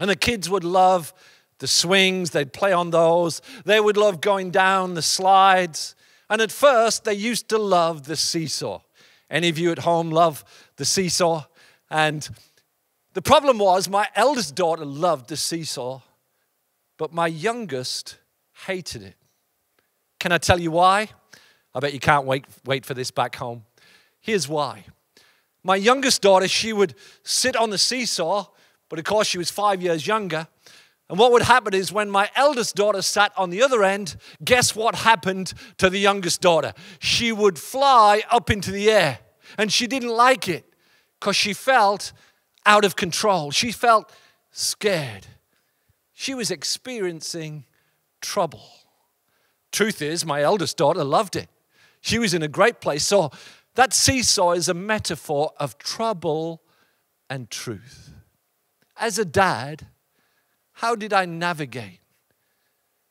And 0.00 0.08
the 0.08 0.16
kids 0.16 0.48
would 0.48 0.64
love 0.64 1.12
the 1.58 1.66
swings, 1.68 2.30
they'd 2.30 2.52
play 2.52 2.72
on 2.72 2.90
those. 2.90 3.40
They 3.64 3.80
would 3.80 3.96
love 3.96 4.20
going 4.20 4.50
down 4.50 4.94
the 4.94 5.02
slides. 5.02 5.94
And 6.28 6.40
at 6.40 6.50
first, 6.50 7.04
they 7.04 7.14
used 7.14 7.48
to 7.50 7.58
love 7.58 8.04
the 8.04 8.16
seesaw. 8.16 8.80
Any 9.30 9.48
of 9.48 9.58
you 9.58 9.70
at 9.70 9.78
home 9.80 10.10
love 10.10 10.44
the 10.76 10.84
seesaw? 10.84 11.44
And 11.90 12.28
the 13.12 13.22
problem 13.22 13.58
was, 13.58 13.88
my 13.88 14.08
eldest 14.16 14.54
daughter 14.54 14.84
loved 14.84 15.28
the 15.28 15.36
seesaw, 15.36 16.00
but 16.98 17.12
my 17.12 17.28
youngest 17.28 18.18
hated 18.66 19.02
it. 19.02 19.16
Can 20.18 20.32
I 20.32 20.38
tell 20.38 20.58
you 20.58 20.70
why? 20.70 21.08
I 21.74 21.80
bet 21.80 21.92
you 21.92 22.00
can't 22.00 22.26
wait, 22.26 22.46
wait 22.64 22.84
for 22.84 22.94
this 22.94 23.10
back 23.10 23.36
home. 23.36 23.64
Here's 24.24 24.48
why. 24.48 24.86
My 25.62 25.76
youngest 25.76 26.22
daughter, 26.22 26.48
she 26.48 26.72
would 26.72 26.94
sit 27.24 27.54
on 27.56 27.68
the 27.68 27.76
seesaw, 27.76 28.46
but 28.88 28.98
of 28.98 29.04
course 29.04 29.26
she 29.26 29.36
was 29.36 29.50
five 29.50 29.82
years 29.82 30.06
younger. 30.06 30.48
And 31.10 31.18
what 31.18 31.30
would 31.30 31.42
happen 31.42 31.74
is 31.74 31.92
when 31.92 32.10
my 32.10 32.30
eldest 32.34 32.74
daughter 32.74 33.02
sat 33.02 33.32
on 33.36 33.50
the 33.50 33.62
other 33.62 33.84
end, 33.84 34.16
guess 34.42 34.74
what 34.74 34.94
happened 34.94 35.52
to 35.76 35.90
the 35.90 35.98
youngest 35.98 36.40
daughter? 36.40 36.72
She 37.00 37.32
would 37.32 37.58
fly 37.58 38.22
up 38.30 38.50
into 38.50 38.72
the 38.72 38.90
air. 38.90 39.18
And 39.58 39.70
she 39.70 39.86
didn't 39.86 40.08
like 40.08 40.48
it 40.48 40.64
because 41.20 41.36
she 41.36 41.52
felt 41.52 42.14
out 42.64 42.86
of 42.86 42.96
control. 42.96 43.50
She 43.50 43.72
felt 43.72 44.10
scared. 44.52 45.26
She 46.14 46.32
was 46.32 46.50
experiencing 46.50 47.66
trouble. 48.22 48.66
Truth 49.70 50.00
is, 50.00 50.24
my 50.24 50.40
eldest 50.40 50.78
daughter 50.78 51.04
loved 51.04 51.36
it. 51.36 51.50
She 52.00 52.18
was 52.18 52.32
in 52.32 52.42
a 52.42 52.48
great 52.48 52.80
place. 52.80 53.04
So 53.04 53.30
that 53.74 53.92
seesaw 53.92 54.52
is 54.52 54.68
a 54.68 54.74
metaphor 54.74 55.52
of 55.58 55.78
trouble 55.78 56.62
and 57.28 57.50
truth. 57.50 58.10
As 58.96 59.18
a 59.18 59.24
dad, 59.24 59.86
how 60.72 60.94
did 60.94 61.12
I 61.12 61.24
navigate 61.24 62.00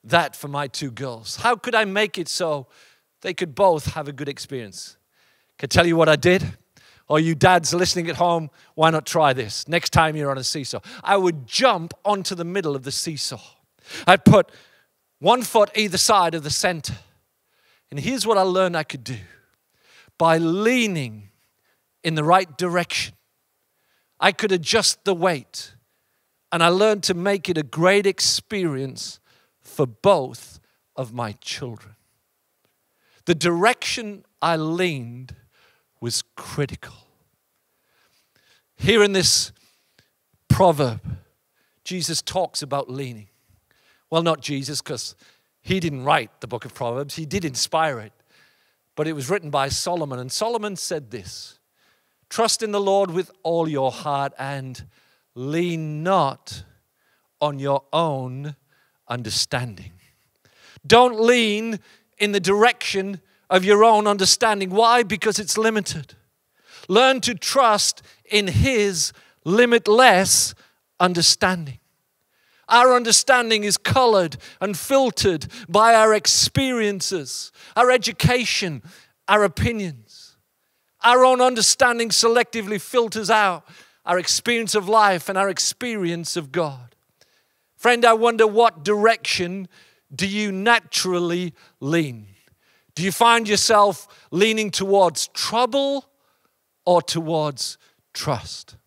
that 0.04 0.36
for 0.36 0.48
my 0.48 0.68
two 0.68 0.92
girls? 0.92 1.38
How 1.38 1.56
could 1.56 1.76
I 1.76 1.86
make 1.86 2.18
it 2.18 2.28
so 2.28 2.68
they 3.22 3.34
could 3.34 3.56
both 3.56 3.94
have 3.94 4.08
a 4.08 4.14
good 4.14 4.30
experience? 4.30 4.98
Can 5.58 5.68
I 5.68 5.72
tell 5.72 5.86
you 5.86 5.96
what 5.96 6.10
I 6.10 6.16
did? 6.16 6.58
Or 7.10 7.20
you 7.20 7.36
dads 7.36 7.74
listening 7.74 8.10
at 8.10 8.16
home, 8.16 8.50
why 8.76 8.90
not 8.90 9.06
try 9.06 9.34
this? 9.34 9.68
Next 9.68 9.92
time 9.92 10.16
you're 10.16 10.32
on 10.32 10.38
a 10.38 10.44
seesaw, 10.44 10.80
I 11.04 11.18
would 11.18 11.46
jump 11.46 11.94
onto 12.06 12.34
the 12.34 12.46
middle 12.46 12.76
of 12.76 12.84
the 12.84 12.92
seesaw. 12.92 13.42
I'd 14.08 14.24
put 14.24 14.50
one 15.20 15.44
foot 15.44 15.70
either 15.76 15.98
side 15.98 16.34
of 16.34 16.44
the 16.44 16.50
center. 16.50 16.96
And 17.92 18.00
here's 18.00 18.26
what 18.26 18.38
I 18.38 18.42
learned 18.42 18.78
I 18.78 18.84
could 18.84 19.04
do 19.04 19.18
by 20.18 20.38
leaning 20.38 21.30
in 22.04 22.16
the 22.16 22.24
right 22.24 22.58
direction, 22.58 23.16
I 24.20 24.32
could 24.32 24.52
adjust 24.52 25.04
the 25.06 25.14
weight 25.14 25.74
and 26.52 26.64
I 26.64 26.68
learned 26.68 27.04
to 27.04 27.14
make 27.14 27.50
it 27.50 27.58
a 27.58 27.64
great 27.64 28.06
experience 28.06 29.20
for 29.60 29.88
both 29.88 30.60
of 30.96 31.12
my 31.12 31.32
children. 31.42 31.96
The 33.26 33.34
direction 33.34 34.24
I 34.42 34.58
leaned 34.58 35.36
was 36.00 36.24
critical. 36.36 36.94
Here 38.76 39.02
in 39.02 39.14
this 39.14 39.52
proverb, 40.48 41.02
Jesus 41.84 42.22
talks 42.22 42.62
about 42.62 42.90
leaning. 42.90 43.30
Well, 44.10 44.22
not 44.22 44.42
Jesus, 44.42 44.82
because 44.82 45.16
he 45.62 45.80
didn't 45.80 46.04
write 46.04 46.42
the 46.42 46.48
book 46.48 46.66
of 46.66 46.76
Proverbs, 46.76 47.16
he 47.16 47.26
did 47.26 47.46
inspire 47.46 48.00
it. 48.00 48.14
But 48.96 49.08
it 49.08 49.14
was 49.14 49.30
written 49.30 49.50
by 49.50 49.70
Solomon, 49.70 50.20
and 50.20 50.32
Solomon 50.32 50.76
said 50.76 51.12
this 51.12 51.60
Trust 52.30 52.64
in 52.64 52.72
the 52.72 52.82
Lord 52.82 53.12
with 53.12 53.32
all 53.44 53.68
your 53.68 53.92
heart 53.92 54.34
and 54.38 54.86
lean 55.36 56.04
not 56.04 56.64
on 57.42 57.60
your 57.60 57.84
own 57.92 58.56
understanding. 59.08 59.92
Don't 60.86 61.20
lean 61.20 61.80
in 62.18 62.32
the 62.32 62.40
direction 62.40 63.22
of 63.50 63.64
your 63.64 63.84
own 63.84 64.08
understanding. 64.08 64.70
Why? 64.70 65.04
Because 65.04 65.40
it's 65.40 65.58
limited. 65.58 66.16
Learn 66.88 67.22
to 67.22 67.36
trust 67.36 68.02
in 68.26 68.48
His 68.48 69.14
limitless 69.46 70.56
understanding. 71.00 71.80
Our 72.74 72.96
understanding 72.96 73.66
is 73.66 73.78
colored 73.78 74.36
and 74.60 74.76
filtered 74.76 75.46
by 75.70 75.94
our 75.94 76.12
experiences, 76.12 77.52
our 77.76 77.92
education, 77.92 78.82
our 79.28 79.44
opinions. 79.44 80.38
Our 81.04 81.24
own 81.24 81.40
understanding 81.40 82.10
selectively 82.10 82.82
filters 82.82 83.30
out 83.30 83.64
our 84.08 84.18
experience 84.18 84.74
of 84.74 84.90
life 84.90 85.30
and 85.30 85.38
our 85.38 85.50
experience 85.50 86.36
of 86.36 86.52
God. 86.52 86.96
Friend, 87.76 88.04
I 88.04 88.14
wonder 88.14 88.48
what 88.48 88.84
direction 88.84 89.68
do 90.16 90.28
you 90.28 90.52
naturally 90.52 91.54
lean? 91.80 92.26
Do 92.96 93.04
you 93.04 93.12
find 93.12 93.48
yourself 93.48 94.08
leaning 94.32 94.72
towards 94.72 95.28
trouble 95.28 96.06
or 96.88 97.04
towards 97.04 97.78
trust? 98.16 98.78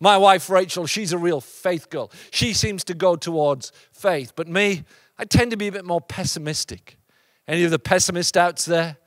My 0.00 0.16
wife, 0.16 0.50
Rachel, 0.50 0.86
she's 0.86 1.12
a 1.12 1.18
real 1.18 1.40
faith 1.40 1.90
girl. 1.90 2.10
She 2.30 2.52
seems 2.52 2.84
to 2.84 2.94
go 2.94 3.16
towards 3.16 3.72
faith. 3.92 4.32
But 4.36 4.48
me, 4.48 4.84
I 5.18 5.24
tend 5.24 5.50
to 5.52 5.56
be 5.56 5.68
a 5.68 5.72
bit 5.72 5.84
more 5.84 6.00
pessimistic. 6.00 6.96
Any 7.48 7.64
of 7.64 7.70
the 7.70 7.78
pessimists 7.78 8.36
out 8.36 8.58
there? 8.60 8.98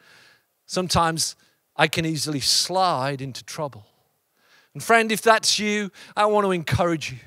Sometimes 0.65 1.35
I 1.75 1.87
can 1.87 2.05
easily 2.05 2.39
slide 2.39 3.21
into 3.21 3.43
trouble. 3.43 3.85
And 4.73 4.83
friend, 4.83 5.11
if 5.11 5.21
that's 5.21 5.59
you, 5.59 5.91
I 6.15 6.25
want 6.25 6.45
to 6.45 6.51
encourage 6.51 7.11
you 7.11 7.19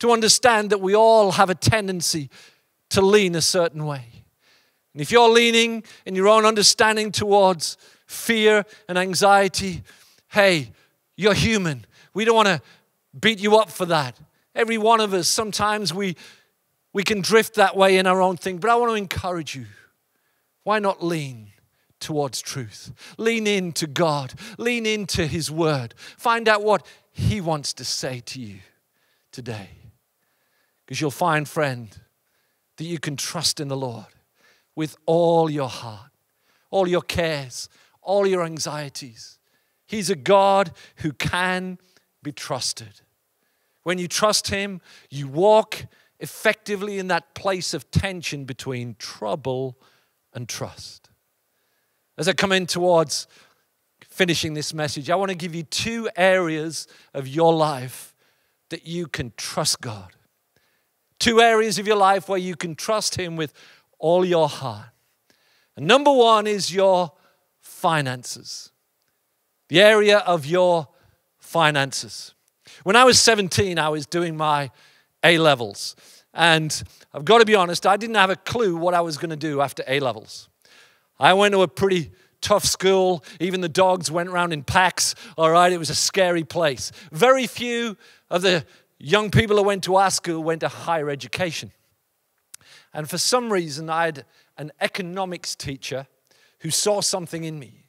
to 0.00 0.10
understand 0.10 0.70
that 0.70 0.80
we 0.80 0.94
all 0.94 1.32
have 1.32 1.48
a 1.48 1.54
tendency 1.54 2.28
to 2.90 3.00
lean 3.00 3.34
a 3.34 3.40
certain 3.40 3.86
way. 3.86 4.04
And 4.92 5.00
if 5.00 5.10
you're 5.10 5.28
leaning 5.28 5.84
in 6.04 6.14
your 6.14 6.28
own 6.28 6.44
understanding 6.44 7.12
towards 7.12 7.78
fear 8.06 8.64
and 8.88 8.98
anxiety, 8.98 9.82
hey, 10.28 10.72
you're 11.16 11.34
human. 11.34 11.86
We 12.14 12.24
don't 12.24 12.36
want 12.36 12.48
to 12.48 12.60
beat 13.18 13.40
you 13.40 13.56
up 13.56 13.70
for 13.70 13.86
that. 13.86 14.18
Every 14.54 14.78
one 14.78 15.00
of 15.00 15.14
us, 15.14 15.28
sometimes 15.28 15.94
we, 15.94 16.16
we 16.92 17.02
can 17.02 17.20
drift 17.20 17.54
that 17.54 17.76
way 17.76 17.96
in 17.96 18.06
our 18.06 18.20
own 18.20 18.36
thing, 18.36 18.58
but 18.58 18.70
I 18.70 18.76
want 18.76 18.90
to 18.90 18.96
encourage 18.96 19.54
you. 19.54 19.66
Why 20.64 20.78
not 20.78 21.02
lean? 21.02 21.52
towards 22.02 22.42
truth. 22.42 22.92
Lean 23.16 23.46
into 23.46 23.86
God, 23.86 24.34
lean 24.58 24.84
into 24.84 25.26
His 25.26 25.50
Word. 25.50 25.94
Find 26.18 26.48
out 26.48 26.62
what 26.62 26.84
He 27.12 27.40
wants 27.40 27.72
to 27.74 27.84
say 27.84 28.20
to 28.26 28.40
you 28.40 28.58
today. 29.30 29.70
Because 30.84 31.00
you'll 31.00 31.10
find, 31.10 31.48
friend, 31.48 31.96
that 32.76 32.84
you 32.84 32.98
can 32.98 33.16
trust 33.16 33.60
in 33.60 33.68
the 33.68 33.76
Lord 33.76 34.06
with 34.74 34.96
all 35.06 35.48
your 35.48 35.68
heart, 35.68 36.10
all 36.70 36.88
your 36.88 37.02
cares, 37.02 37.68
all 38.02 38.26
your 38.26 38.44
anxieties. 38.44 39.38
He's 39.86 40.10
a 40.10 40.16
God 40.16 40.72
who 40.96 41.12
can 41.12 41.78
be 42.22 42.32
trusted. 42.32 43.00
When 43.82 43.98
you 43.98 44.08
trust 44.08 44.48
Him, 44.48 44.80
you 45.10 45.28
walk 45.28 45.86
effectively 46.20 46.98
in 46.98 47.08
that 47.08 47.34
place 47.34 47.74
of 47.74 47.90
tension 47.90 48.44
between 48.44 48.94
trouble 48.98 49.76
and 50.32 50.48
trust. 50.48 51.10
As 52.16 52.28
I 52.28 52.32
come 52.32 52.52
in 52.52 52.66
towards 52.66 53.26
finishing 54.08 54.54
this 54.54 54.72
message, 54.72 55.10
I 55.10 55.16
want 55.16 55.30
to 55.30 55.36
give 55.36 55.54
you 55.54 55.64
two 55.64 56.08
areas 56.16 56.86
of 57.12 57.26
your 57.26 57.52
life 57.52 58.14
that 58.70 58.86
you 58.86 59.06
can 59.06 59.32
trust 59.36 59.80
God. 59.80 60.12
Two 61.18 61.40
areas 61.40 61.78
of 61.78 61.86
your 61.86 61.96
life 61.96 62.28
where 62.28 62.38
you 62.38 62.54
can 62.54 62.74
trust 62.74 63.16
Him 63.16 63.36
with 63.36 63.52
all 63.98 64.24
your 64.24 64.48
heart. 64.48 64.86
And 65.76 65.86
number 65.86 66.12
one 66.12 66.46
is 66.46 66.74
your 66.74 67.12
finances, 67.60 68.70
the 69.68 69.80
area 69.80 70.18
of 70.18 70.44
your 70.44 70.88
finances. 71.52 72.34
When 72.82 72.96
I 72.96 73.04
was 73.04 73.20
17, 73.20 73.78
I 73.78 73.90
was 73.90 74.06
doing 74.06 74.36
my 74.36 74.70
A 75.22 75.36
levels. 75.38 75.94
And 76.32 76.82
I've 77.12 77.26
got 77.26 77.38
to 77.38 77.44
be 77.44 77.54
honest, 77.54 77.86
I 77.86 77.98
didn't 77.98 78.16
have 78.16 78.30
a 78.30 78.36
clue 78.36 78.74
what 78.74 78.94
I 78.94 79.02
was 79.02 79.18
going 79.18 79.30
to 79.30 79.36
do 79.36 79.60
after 79.60 79.84
A 79.86 80.00
levels. 80.00 80.48
I 81.20 81.34
went 81.34 81.52
to 81.52 81.60
a 81.62 81.68
pretty 81.68 82.10
tough 82.40 82.64
school. 82.64 83.22
Even 83.38 83.60
the 83.60 83.68
dogs 83.68 84.10
went 84.10 84.30
around 84.30 84.52
in 84.52 84.64
packs. 84.64 85.14
All 85.36 85.50
right, 85.50 85.70
it 85.70 85.78
was 85.78 85.90
a 85.90 85.94
scary 85.94 86.42
place. 86.42 86.90
Very 87.12 87.46
few 87.46 87.98
of 88.30 88.40
the 88.40 88.64
young 88.98 89.30
people 89.30 89.56
who 89.58 89.62
went 89.62 89.84
to 89.84 89.96
our 89.96 90.10
school 90.10 90.42
went 90.42 90.60
to 90.60 90.68
higher 90.68 91.10
education. 91.10 91.70
And 92.94 93.08
for 93.08 93.18
some 93.18 93.52
reason, 93.52 93.90
I 93.90 94.06
had 94.06 94.24
an 94.56 94.72
economics 94.80 95.54
teacher 95.54 96.06
who 96.60 96.70
saw 96.70 97.02
something 97.02 97.44
in 97.44 97.58
me. 97.58 97.82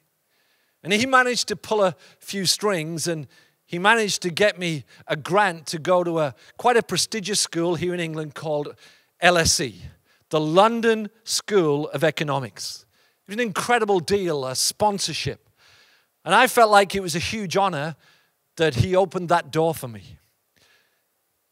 And 0.82 0.92
he 0.92 1.06
managed 1.06 1.48
to 1.48 1.56
pull 1.56 1.82
a 1.82 1.96
few 2.18 2.44
strings 2.44 3.08
and 3.08 3.26
he 3.74 3.78
managed 3.80 4.22
to 4.22 4.30
get 4.30 4.56
me 4.56 4.84
a 5.08 5.16
grant 5.16 5.66
to 5.66 5.80
go 5.80 6.04
to 6.04 6.20
a 6.20 6.36
quite 6.56 6.76
a 6.76 6.82
prestigious 6.82 7.40
school 7.40 7.74
here 7.74 7.92
in 7.92 7.98
England 7.98 8.32
called 8.32 8.76
LSE, 9.20 9.74
the 10.30 10.38
London 10.38 11.10
School 11.24 11.88
of 11.88 12.04
Economics. 12.04 12.86
It 13.26 13.30
was 13.30 13.34
an 13.34 13.40
incredible 13.40 13.98
deal, 13.98 14.46
a 14.46 14.54
sponsorship. 14.54 15.48
And 16.24 16.36
I 16.36 16.46
felt 16.46 16.70
like 16.70 16.94
it 16.94 17.00
was 17.00 17.16
a 17.16 17.18
huge 17.18 17.56
honor 17.56 17.96
that 18.58 18.76
he 18.76 18.94
opened 18.94 19.28
that 19.30 19.50
door 19.50 19.74
for 19.74 19.88
me. 19.88 20.20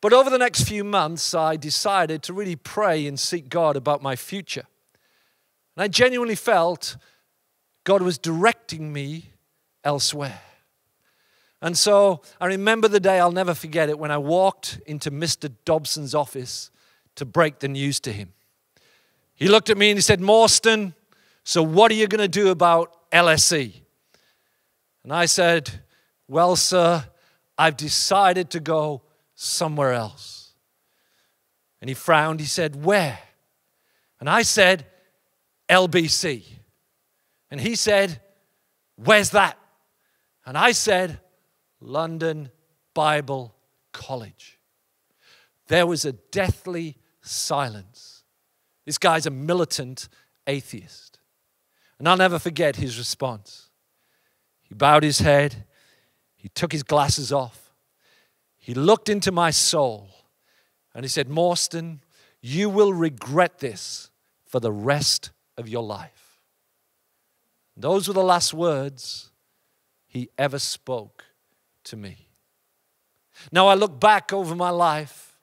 But 0.00 0.12
over 0.12 0.30
the 0.30 0.38
next 0.38 0.62
few 0.62 0.84
months, 0.84 1.34
I 1.34 1.56
decided 1.56 2.22
to 2.22 2.32
really 2.32 2.54
pray 2.54 3.04
and 3.08 3.18
seek 3.18 3.48
God 3.48 3.74
about 3.74 4.00
my 4.00 4.14
future. 4.14 4.68
And 5.74 5.82
I 5.82 5.88
genuinely 5.88 6.36
felt 6.36 6.96
God 7.82 8.00
was 8.00 8.16
directing 8.16 8.92
me 8.92 9.32
elsewhere. 9.82 10.38
And 11.62 11.78
so 11.78 12.22
I 12.40 12.46
remember 12.46 12.88
the 12.88 12.98
day, 12.98 13.20
I'll 13.20 13.30
never 13.30 13.54
forget 13.54 13.88
it, 13.88 13.96
when 13.96 14.10
I 14.10 14.18
walked 14.18 14.80
into 14.84 15.12
Mr. 15.12 15.50
Dobson's 15.64 16.12
office 16.12 16.72
to 17.14 17.24
break 17.24 17.60
the 17.60 17.68
news 17.68 18.00
to 18.00 18.12
him. 18.12 18.32
He 19.34 19.46
looked 19.46 19.70
at 19.70 19.78
me 19.78 19.90
and 19.90 19.96
he 19.96 20.02
said, 20.02 20.20
Mawston, 20.20 20.92
so 21.44 21.62
what 21.62 21.90
are 21.92 21.94
you 21.94 22.08
going 22.08 22.20
to 22.20 22.28
do 22.28 22.48
about 22.50 23.10
LSE? 23.12 23.72
And 25.04 25.12
I 25.12 25.26
said, 25.26 25.70
Well, 26.26 26.56
sir, 26.56 27.04
I've 27.56 27.76
decided 27.76 28.50
to 28.50 28.60
go 28.60 29.02
somewhere 29.34 29.92
else. 29.92 30.52
And 31.80 31.88
he 31.88 31.94
frowned. 31.94 32.40
He 32.40 32.46
said, 32.46 32.84
Where? 32.84 33.18
And 34.18 34.28
I 34.28 34.42
said, 34.42 34.86
LBC. 35.68 36.44
And 37.50 37.60
he 37.60 37.74
said, 37.76 38.20
Where's 38.96 39.30
that? 39.30 39.58
And 40.44 40.56
I 40.58 40.72
said, 40.72 41.20
London 41.82 42.50
Bible 42.94 43.54
College. 43.92 44.58
There 45.68 45.86
was 45.86 46.04
a 46.04 46.12
deathly 46.12 46.96
silence. 47.20 48.24
This 48.84 48.98
guy's 48.98 49.26
a 49.26 49.30
militant 49.30 50.08
atheist. 50.46 51.18
And 51.98 52.08
I'll 52.08 52.16
never 52.16 52.38
forget 52.38 52.76
his 52.76 52.98
response. 52.98 53.70
He 54.62 54.74
bowed 54.74 55.02
his 55.02 55.20
head, 55.20 55.64
he 56.36 56.48
took 56.48 56.72
his 56.72 56.82
glasses 56.82 57.32
off, 57.32 57.72
he 58.58 58.74
looked 58.74 59.08
into 59.08 59.30
my 59.30 59.50
soul, 59.50 60.08
and 60.94 61.04
he 61.04 61.08
said, 61.08 61.28
Mawston, 61.28 62.00
you 62.40 62.68
will 62.68 62.92
regret 62.92 63.58
this 63.58 64.10
for 64.46 64.60
the 64.60 64.72
rest 64.72 65.30
of 65.56 65.68
your 65.68 65.82
life. 65.82 66.40
those 67.76 68.08
were 68.08 68.14
the 68.14 68.22
last 68.22 68.52
words 68.52 69.30
he 70.06 70.28
ever 70.36 70.58
spoke 70.58 71.24
to 71.84 71.96
me. 71.96 72.28
Now 73.50 73.66
I 73.66 73.74
look 73.74 73.98
back 73.98 74.32
over 74.32 74.54
my 74.54 74.70
life. 74.70 75.36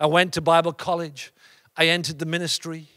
I 0.00 0.06
went 0.06 0.32
to 0.34 0.40
Bible 0.40 0.72
college, 0.72 1.32
I 1.76 1.88
entered 1.88 2.18
the 2.18 2.26
ministry, 2.26 2.88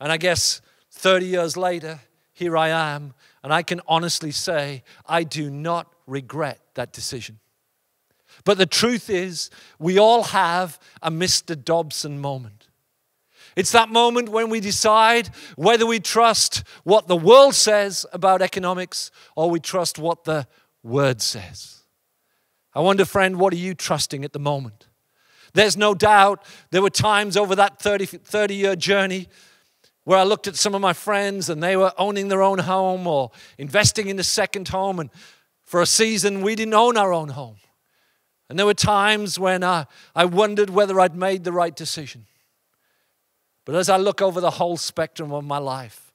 and 0.00 0.10
I 0.10 0.16
guess 0.16 0.60
30 0.92 1.26
years 1.26 1.56
later, 1.56 2.00
here 2.32 2.56
I 2.56 2.68
am, 2.68 3.14
and 3.42 3.52
I 3.52 3.62
can 3.62 3.80
honestly 3.86 4.30
say 4.30 4.82
I 5.06 5.24
do 5.24 5.50
not 5.50 5.92
regret 6.06 6.60
that 6.74 6.92
decision. 6.92 7.38
But 8.44 8.58
the 8.58 8.66
truth 8.66 9.10
is, 9.10 9.50
we 9.78 9.98
all 9.98 10.22
have 10.24 10.78
a 11.02 11.10
Mr. 11.10 11.62
Dobson 11.62 12.20
moment. 12.20 12.68
It's 13.56 13.72
that 13.72 13.88
moment 13.88 14.28
when 14.28 14.50
we 14.50 14.60
decide 14.60 15.30
whether 15.56 15.84
we 15.84 15.98
trust 15.98 16.62
what 16.84 17.08
the 17.08 17.16
world 17.16 17.54
says 17.54 18.06
about 18.12 18.40
economics 18.40 19.10
or 19.34 19.50
we 19.50 19.58
trust 19.58 19.98
what 19.98 20.24
the 20.24 20.46
Word 20.84 21.20
says. 21.20 21.77
I 22.78 22.80
wonder, 22.80 23.04
friend, 23.04 23.40
what 23.40 23.52
are 23.52 23.56
you 23.56 23.74
trusting 23.74 24.24
at 24.24 24.32
the 24.32 24.38
moment? 24.38 24.86
There's 25.52 25.76
no 25.76 25.94
doubt 25.94 26.44
there 26.70 26.80
were 26.80 26.90
times 26.90 27.36
over 27.36 27.56
that 27.56 27.80
30, 27.80 28.06
30 28.06 28.54
year 28.54 28.76
journey 28.76 29.26
where 30.04 30.16
I 30.16 30.22
looked 30.22 30.46
at 30.46 30.54
some 30.54 30.76
of 30.76 30.80
my 30.80 30.92
friends 30.92 31.50
and 31.50 31.60
they 31.60 31.76
were 31.76 31.92
owning 31.98 32.28
their 32.28 32.40
own 32.40 32.60
home 32.60 33.08
or 33.08 33.32
investing 33.58 34.06
in 34.06 34.16
a 34.20 34.22
second 34.22 34.68
home. 34.68 35.00
And 35.00 35.10
for 35.64 35.82
a 35.82 35.86
season, 35.86 36.40
we 36.40 36.54
didn't 36.54 36.72
own 36.72 36.96
our 36.96 37.12
own 37.12 37.30
home. 37.30 37.56
And 38.48 38.56
there 38.56 38.64
were 38.64 38.74
times 38.74 39.40
when 39.40 39.64
I, 39.64 39.86
I 40.14 40.26
wondered 40.26 40.70
whether 40.70 41.00
I'd 41.00 41.16
made 41.16 41.42
the 41.42 41.50
right 41.50 41.74
decision. 41.74 42.26
But 43.64 43.74
as 43.74 43.88
I 43.88 43.96
look 43.96 44.22
over 44.22 44.40
the 44.40 44.52
whole 44.52 44.76
spectrum 44.76 45.32
of 45.32 45.42
my 45.42 45.58
life, 45.58 46.12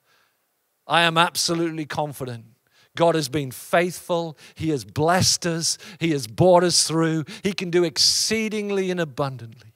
I 0.87 1.01
am 1.01 1.17
absolutely 1.17 1.85
confident 1.85 2.52
God 2.95 3.15
has 3.15 3.29
been 3.29 3.51
faithful. 3.51 4.37
He 4.55 4.69
has 4.69 4.85
blessed 4.85 5.45
us. 5.47 5.77
He 5.99 6.11
has 6.11 6.27
brought 6.27 6.63
us 6.63 6.87
through. 6.87 7.25
He 7.41 7.53
can 7.53 7.69
do 7.69 7.83
exceedingly 7.83 8.91
and 8.91 8.99
abundantly. 8.99 9.73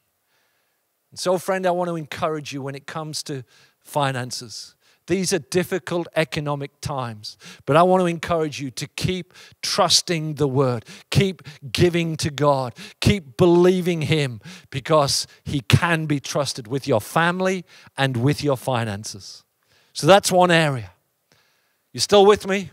And 1.12 1.20
so, 1.20 1.38
friend, 1.38 1.66
I 1.66 1.72
want 1.72 1.90
to 1.90 1.96
encourage 1.96 2.54
you 2.54 2.62
when 2.62 2.76
it 2.76 2.86
comes 2.86 3.24
to 3.24 3.44
finances. 3.80 4.76
These 5.08 5.32
are 5.32 5.40
difficult 5.40 6.08
economic 6.18 6.82
times, 6.82 7.38
but 7.66 7.78
I 7.78 7.84
want 7.84 8.02
to 8.02 8.08
encourage 8.08 8.60
you 8.60 8.70
to 8.72 8.88
keep 8.88 9.34
trusting 9.64 10.36
the 10.36 10.50
word, 10.50 10.84
keep 11.10 11.44
giving 11.72 12.18
to 12.18 12.30
God, 12.30 12.76
keep 13.00 13.38
believing 13.38 14.04
Him 14.04 14.42
because 14.70 15.26
He 15.46 15.62
can 15.62 16.08
be 16.08 16.20
trusted 16.20 16.68
with 16.68 16.90
your 16.90 17.00
family 17.00 17.64
and 17.98 18.18
with 18.18 18.44
your 18.44 18.58
finances. 18.58 19.46
So 19.94 20.08
that's 20.08 20.30
one 20.30 20.52
area. 20.52 20.92
You 21.94 22.02
still 22.02 22.26
with 22.26 22.46
me? 22.46 22.70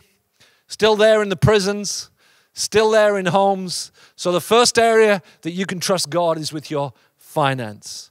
Still 0.66 0.96
there 0.96 1.22
in 1.22 1.29
the 1.29 1.37
prisons, 1.37 2.11
still 2.53 2.90
there 2.90 3.18
in 3.18 3.27
homes. 3.27 3.92
So, 4.16 4.33
the 4.33 4.40
first 4.40 4.79
area 4.79 5.22
that 5.42 5.53
you 5.53 5.66
can 5.66 5.81
trust 5.81 6.11
God 6.11 6.38
is 6.38 6.53
with 6.53 6.70
your 6.70 6.92
finance. 7.16 8.11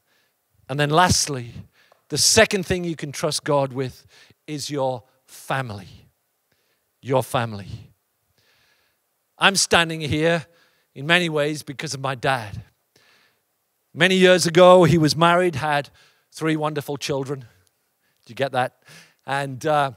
And 0.70 0.80
then, 0.80 0.90
lastly, 0.90 1.54
the 2.10 2.18
second 2.18 2.66
thing 2.66 2.84
you 2.84 2.96
can 2.96 3.12
trust 3.12 3.44
God 3.44 3.74
with 3.74 4.06
is 4.48 4.70
your 4.70 5.04
family. 5.26 5.88
Your 7.02 7.24
family. 7.24 7.92
I'm 9.38 9.56
standing 9.56 10.02
here 10.02 10.46
in 10.96 11.08
many 11.08 11.28
ways 11.30 11.64
because 11.64 11.94
of 11.94 12.02
my 12.02 12.16
dad. 12.16 12.62
Many 13.94 14.16
years 14.16 14.46
ago, 14.46 14.84
he 14.86 14.98
was 14.98 15.16
married, 15.16 15.56
had 15.56 15.90
three 16.32 16.56
wonderful 16.56 16.98
children. 16.98 17.46
Did 18.26 18.30
you 18.30 18.36
get 18.36 18.54
that? 18.54 18.84
And, 19.26 19.66
uh, 19.66 19.92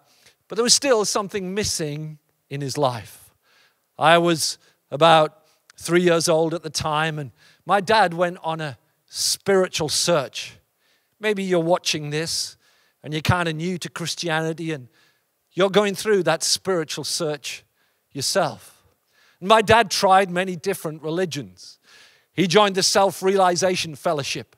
but 0.48 0.56
there 0.56 0.62
was 0.62 0.74
still 0.74 1.04
something 1.04 1.54
missing 1.54 2.18
in 2.48 2.60
his 2.60 2.78
life. 2.78 3.30
I 3.98 4.18
was 4.18 4.58
about 4.90 5.42
three 5.76 6.02
years 6.02 6.28
old 6.28 6.54
at 6.54 6.62
the 6.62 6.70
time, 6.70 7.18
and 7.18 7.32
my 7.64 7.80
dad 7.80 8.14
went 8.14 8.38
on 8.42 8.60
a 8.60 8.78
spiritual 9.06 9.88
search. 9.88 10.58
Maybe 11.20 11.42
you're 11.42 11.60
watching 11.60 12.10
this 12.10 12.56
and 13.02 13.12
you're 13.12 13.22
kind 13.22 13.48
of 13.48 13.56
new 13.56 13.78
to 13.78 13.88
Christianity 13.88 14.72
and 14.72 14.88
you're 15.52 15.70
going 15.70 15.94
through 15.94 16.24
that 16.24 16.42
spiritual 16.42 17.04
search 17.04 17.64
yourself. 18.12 18.84
And 19.40 19.48
my 19.48 19.62
dad 19.62 19.90
tried 19.90 20.30
many 20.30 20.56
different 20.56 21.02
religions. 21.02 21.78
He 22.32 22.46
joined 22.46 22.74
the 22.74 22.82
Self 22.82 23.22
Realization 23.22 23.94
Fellowship, 23.94 24.56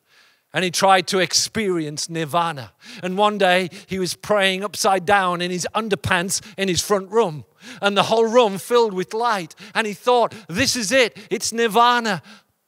and 0.53 0.65
he 0.65 0.71
tried 0.71 1.07
to 1.09 1.19
experience 1.19 2.09
nirvana. 2.09 2.73
And 3.03 3.19
one 3.19 3.39
day 3.39 3.69
he 3.87 3.99
was 3.99 4.15
praying 4.15 4.65
upside 4.65 5.05
down 5.05 5.43
in 5.43 5.51
his 5.51 5.67
underpants 5.75 6.41
in 6.57 6.69
his 6.69 6.81
front 6.81 7.11
room, 7.11 7.45
and 7.83 7.97
the 7.97 8.05
whole 8.05 8.27
room 8.27 8.59
filled 8.59 8.95
with 8.95 9.13
light. 9.13 9.55
And 9.75 9.87
he 9.87 9.93
thought, 9.93 10.35
This 10.49 10.77
is 10.77 10.93
it, 10.93 11.17
it's 11.31 11.53
nirvana. 11.53 12.23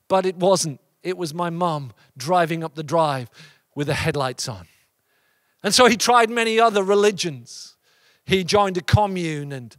But 0.09 0.27
it 0.27 0.37
wasn't. 0.37 0.81
It 1.03 1.17
was 1.17 1.33
my 1.33 1.51
mum 1.51 1.93
driving 2.17 2.65
up 2.65 2.75
the 2.75 2.83
drive 2.83 3.31
with 3.75 3.87
the 3.87 3.95
headlights 3.95 4.49
on. 4.49 4.67
And 5.63 5.75
so 5.75 5.87
he 5.87 5.97
tried 5.97 6.31
many 6.31 6.59
other 6.59 6.83
religions. 6.83 7.77
He 8.25 8.45
joined 8.45 8.77
a 8.77 8.83
commune 8.83 9.53
and 9.53 9.75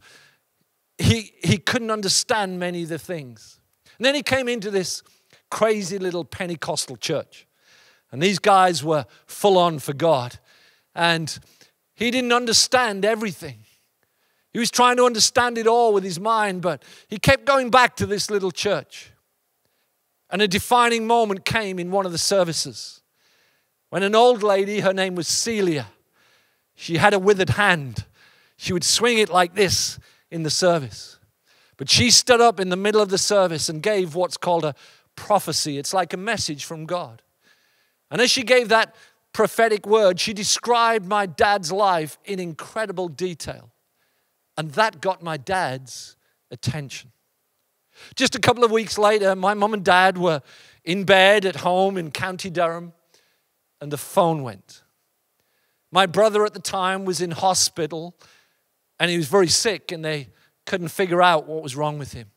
he, 0.98 1.34
he 1.42 1.58
couldn't 1.58 1.90
understand 1.90 2.58
many 2.58 2.84
of 2.84 2.88
the 2.88 2.98
things. 2.98 3.60
And 3.98 4.04
then 4.04 4.14
he 4.14 4.22
came 4.22 4.48
into 4.48 4.70
this 4.70 5.02
crazy 5.50 5.98
little 5.98 6.24
Pentecostal 6.24 6.96
church. 6.96 7.46
And 8.12 8.22
these 8.22 8.38
guys 8.38 8.84
were 8.84 9.06
full 9.26 9.58
on 9.58 9.80
for 9.80 9.92
God. 9.92 10.38
And 10.94 11.36
he 11.94 12.10
didn't 12.10 12.32
understand 12.32 13.04
everything. 13.04 13.64
He 14.52 14.58
was 14.58 14.70
trying 14.70 14.98
to 14.98 15.04
understand 15.04 15.58
it 15.58 15.66
all 15.66 15.92
with 15.92 16.04
his 16.04 16.20
mind, 16.20 16.62
but 16.62 16.84
he 17.08 17.18
kept 17.18 17.46
going 17.46 17.70
back 17.70 17.96
to 17.96 18.06
this 18.06 18.30
little 18.30 18.52
church. 18.52 19.10
And 20.30 20.40
a 20.40 20.48
defining 20.48 21.06
moment 21.06 21.44
came 21.44 21.78
in 21.78 21.90
one 21.90 22.06
of 22.06 22.12
the 22.12 22.18
services 22.18 23.02
when 23.92 24.02
an 24.02 24.14
old 24.14 24.42
lady, 24.42 24.80
her 24.80 24.94
name 24.94 25.16
was 25.16 25.28
Celia, 25.28 25.88
she 26.74 26.96
had 26.96 27.12
a 27.12 27.18
withered 27.18 27.50
hand. 27.50 28.06
She 28.56 28.72
would 28.72 28.84
swing 28.84 29.18
it 29.18 29.28
like 29.28 29.54
this 29.54 29.98
in 30.30 30.44
the 30.44 30.50
service. 30.50 31.18
But 31.76 31.90
she 31.90 32.10
stood 32.10 32.40
up 32.40 32.58
in 32.58 32.70
the 32.70 32.76
middle 32.76 33.02
of 33.02 33.10
the 33.10 33.18
service 33.18 33.68
and 33.68 33.82
gave 33.82 34.14
what's 34.14 34.38
called 34.38 34.64
a 34.64 34.74
prophecy. 35.14 35.76
It's 35.76 35.92
like 35.92 36.14
a 36.14 36.16
message 36.16 36.64
from 36.64 36.86
God. 36.86 37.20
And 38.12 38.20
as 38.20 38.30
she 38.30 38.42
gave 38.42 38.68
that 38.68 38.94
prophetic 39.32 39.86
word, 39.86 40.20
she 40.20 40.34
described 40.34 41.06
my 41.06 41.24
dad's 41.24 41.72
life 41.72 42.18
in 42.26 42.38
incredible 42.38 43.08
detail. 43.08 43.70
And 44.58 44.70
that 44.72 45.00
got 45.00 45.22
my 45.22 45.38
dad's 45.38 46.16
attention. 46.50 47.10
Just 48.14 48.34
a 48.34 48.38
couple 48.38 48.64
of 48.64 48.70
weeks 48.70 48.98
later, 48.98 49.34
my 49.34 49.54
mom 49.54 49.72
and 49.72 49.82
dad 49.82 50.18
were 50.18 50.42
in 50.84 51.04
bed 51.04 51.46
at 51.46 51.56
home 51.56 51.96
in 51.96 52.10
County 52.10 52.50
Durham, 52.50 52.92
and 53.80 53.90
the 53.90 53.96
phone 53.96 54.42
went. 54.42 54.82
My 55.90 56.04
brother 56.04 56.44
at 56.44 56.52
the 56.52 56.60
time 56.60 57.06
was 57.06 57.22
in 57.22 57.30
hospital, 57.30 58.14
and 59.00 59.10
he 59.10 59.16
was 59.16 59.28
very 59.28 59.48
sick, 59.48 59.90
and 59.90 60.04
they 60.04 60.28
couldn't 60.66 60.88
figure 60.88 61.22
out 61.22 61.46
what 61.46 61.62
was 61.62 61.76
wrong 61.76 61.98
with 61.98 62.12
him. 62.12 62.30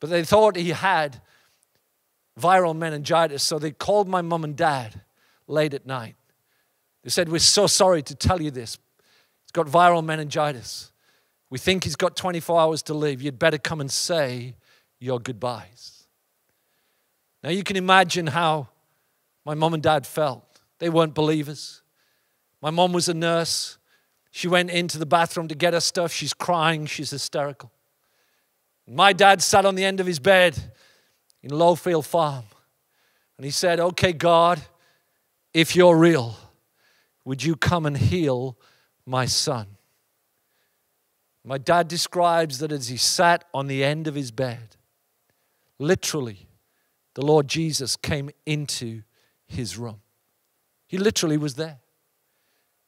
But 0.00 0.08
they 0.08 0.24
thought 0.24 0.56
he 0.56 0.70
had 0.70 1.20
viral 2.38 2.76
meningitis. 2.76 3.42
So 3.42 3.58
they 3.58 3.70
called 3.70 4.08
my 4.08 4.22
mom 4.22 4.44
and 4.44 4.56
dad 4.56 5.02
late 5.46 5.74
at 5.74 5.86
night. 5.86 6.16
They 7.02 7.10
said, 7.10 7.28
We're 7.28 7.38
so 7.38 7.66
sorry 7.66 8.02
to 8.02 8.14
tell 8.14 8.40
you 8.40 8.50
this. 8.50 8.78
He's 9.44 9.52
got 9.52 9.66
viral 9.66 10.04
meningitis. 10.04 10.92
We 11.48 11.58
think 11.58 11.84
he's 11.84 11.96
got 11.96 12.16
24 12.16 12.60
hours 12.60 12.82
to 12.84 12.94
live. 12.94 13.20
You'd 13.20 13.38
better 13.38 13.58
come 13.58 13.80
and 13.80 13.90
say 13.90 14.54
your 15.00 15.18
goodbyes. 15.18 16.06
Now 17.42 17.50
you 17.50 17.64
can 17.64 17.76
imagine 17.76 18.28
how 18.28 18.68
my 19.44 19.54
mom 19.54 19.74
and 19.74 19.82
dad 19.82 20.06
felt. 20.06 20.44
They 20.78 20.88
weren't 20.88 21.14
believers. 21.14 21.82
My 22.62 22.70
mom 22.70 22.92
was 22.92 23.08
a 23.08 23.14
nurse. 23.14 23.78
She 24.30 24.46
went 24.46 24.70
into 24.70 24.98
the 24.98 25.06
bathroom 25.06 25.48
to 25.48 25.54
get 25.54 25.72
her 25.72 25.80
stuff. 25.80 26.12
She's 26.12 26.34
crying, 26.34 26.86
she's 26.86 27.10
hysterical. 27.10 27.72
My 28.86 29.12
dad 29.12 29.42
sat 29.42 29.64
on 29.64 29.74
the 29.74 29.84
end 29.84 30.00
of 30.00 30.06
his 30.06 30.18
bed 30.18 30.72
in 31.42 31.50
Lowfield 31.50 32.06
Farm. 32.06 32.44
And 33.36 33.44
he 33.44 33.50
said, 33.50 33.80
Okay, 33.80 34.12
God, 34.12 34.60
if 35.54 35.74
you're 35.74 35.96
real, 35.96 36.36
would 37.24 37.42
you 37.42 37.56
come 37.56 37.86
and 37.86 37.96
heal 37.96 38.58
my 39.06 39.26
son? 39.26 39.66
My 41.44 41.58
dad 41.58 41.88
describes 41.88 42.58
that 42.58 42.70
as 42.70 42.88
he 42.88 42.96
sat 42.96 43.44
on 43.54 43.66
the 43.66 43.82
end 43.82 44.06
of 44.06 44.14
his 44.14 44.30
bed, 44.30 44.76
literally, 45.78 46.48
the 47.14 47.24
Lord 47.24 47.48
Jesus 47.48 47.96
came 47.96 48.30
into 48.44 49.02
his 49.46 49.78
room. 49.78 50.00
He 50.86 50.98
literally 50.98 51.36
was 51.36 51.54
there. 51.54 51.78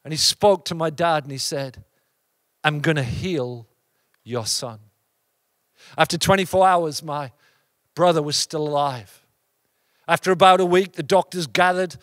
And 0.03 0.13
he 0.13 0.17
spoke 0.17 0.65
to 0.65 0.75
my 0.75 0.89
dad 0.89 1.23
and 1.23 1.31
he 1.31 1.37
said, 1.37 1.83
I'm 2.63 2.79
going 2.79 2.97
to 2.97 3.03
heal 3.03 3.67
your 4.23 4.45
son. 4.45 4.79
After 5.97 6.17
24 6.17 6.67
hours, 6.67 7.03
my 7.03 7.31
brother 7.95 8.21
was 8.21 8.35
still 8.35 8.67
alive. 8.67 9.25
After 10.07 10.31
about 10.31 10.59
a 10.59 10.65
week, 10.65 10.93
the 10.93 11.03
doctors 11.03 11.47
gathered 11.47 11.95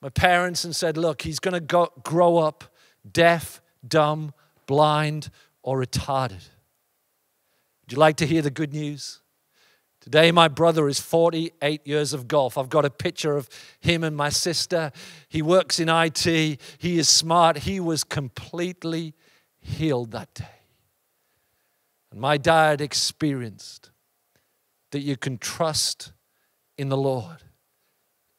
my 0.00 0.08
parents 0.08 0.64
and 0.64 0.74
said, 0.74 0.96
Look, 0.96 1.22
he's 1.22 1.38
going 1.38 1.66
to 1.66 1.90
grow 2.02 2.38
up 2.38 2.64
deaf, 3.10 3.60
dumb, 3.86 4.32
blind, 4.66 5.30
or 5.62 5.82
retarded. 5.82 6.48
Would 7.82 7.92
you 7.92 7.98
like 7.98 8.16
to 8.16 8.26
hear 8.26 8.42
the 8.42 8.50
good 8.50 8.72
news? 8.72 9.20
Today, 10.00 10.32
my 10.32 10.48
brother 10.48 10.88
is 10.88 10.98
48 10.98 11.86
years 11.86 12.14
of 12.14 12.26
golf. 12.26 12.56
I've 12.56 12.70
got 12.70 12.86
a 12.86 12.90
picture 12.90 13.36
of 13.36 13.50
him 13.80 14.02
and 14.02 14.16
my 14.16 14.30
sister. 14.30 14.92
He 15.28 15.42
works 15.42 15.78
in 15.78 15.90
IT. 15.90 16.24
He 16.24 16.98
is 16.98 17.06
smart. 17.06 17.58
He 17.58 17.80
was 17.80 18.02
completely 18.02 19.14
healed 19.60 20.12
that 20.12 20.32
day. 20.32 20.46
And 22.10 22.18
my 22.18 22.38
dad 22.38 22.80
experienced 22.80 23.89
that 24.90 25.00
you 25.00 25.16
can 25.16 25.38
trust 25.38 26.12
in 26.76 26.88
the 26.88 26.96
Lord 26.96 27.42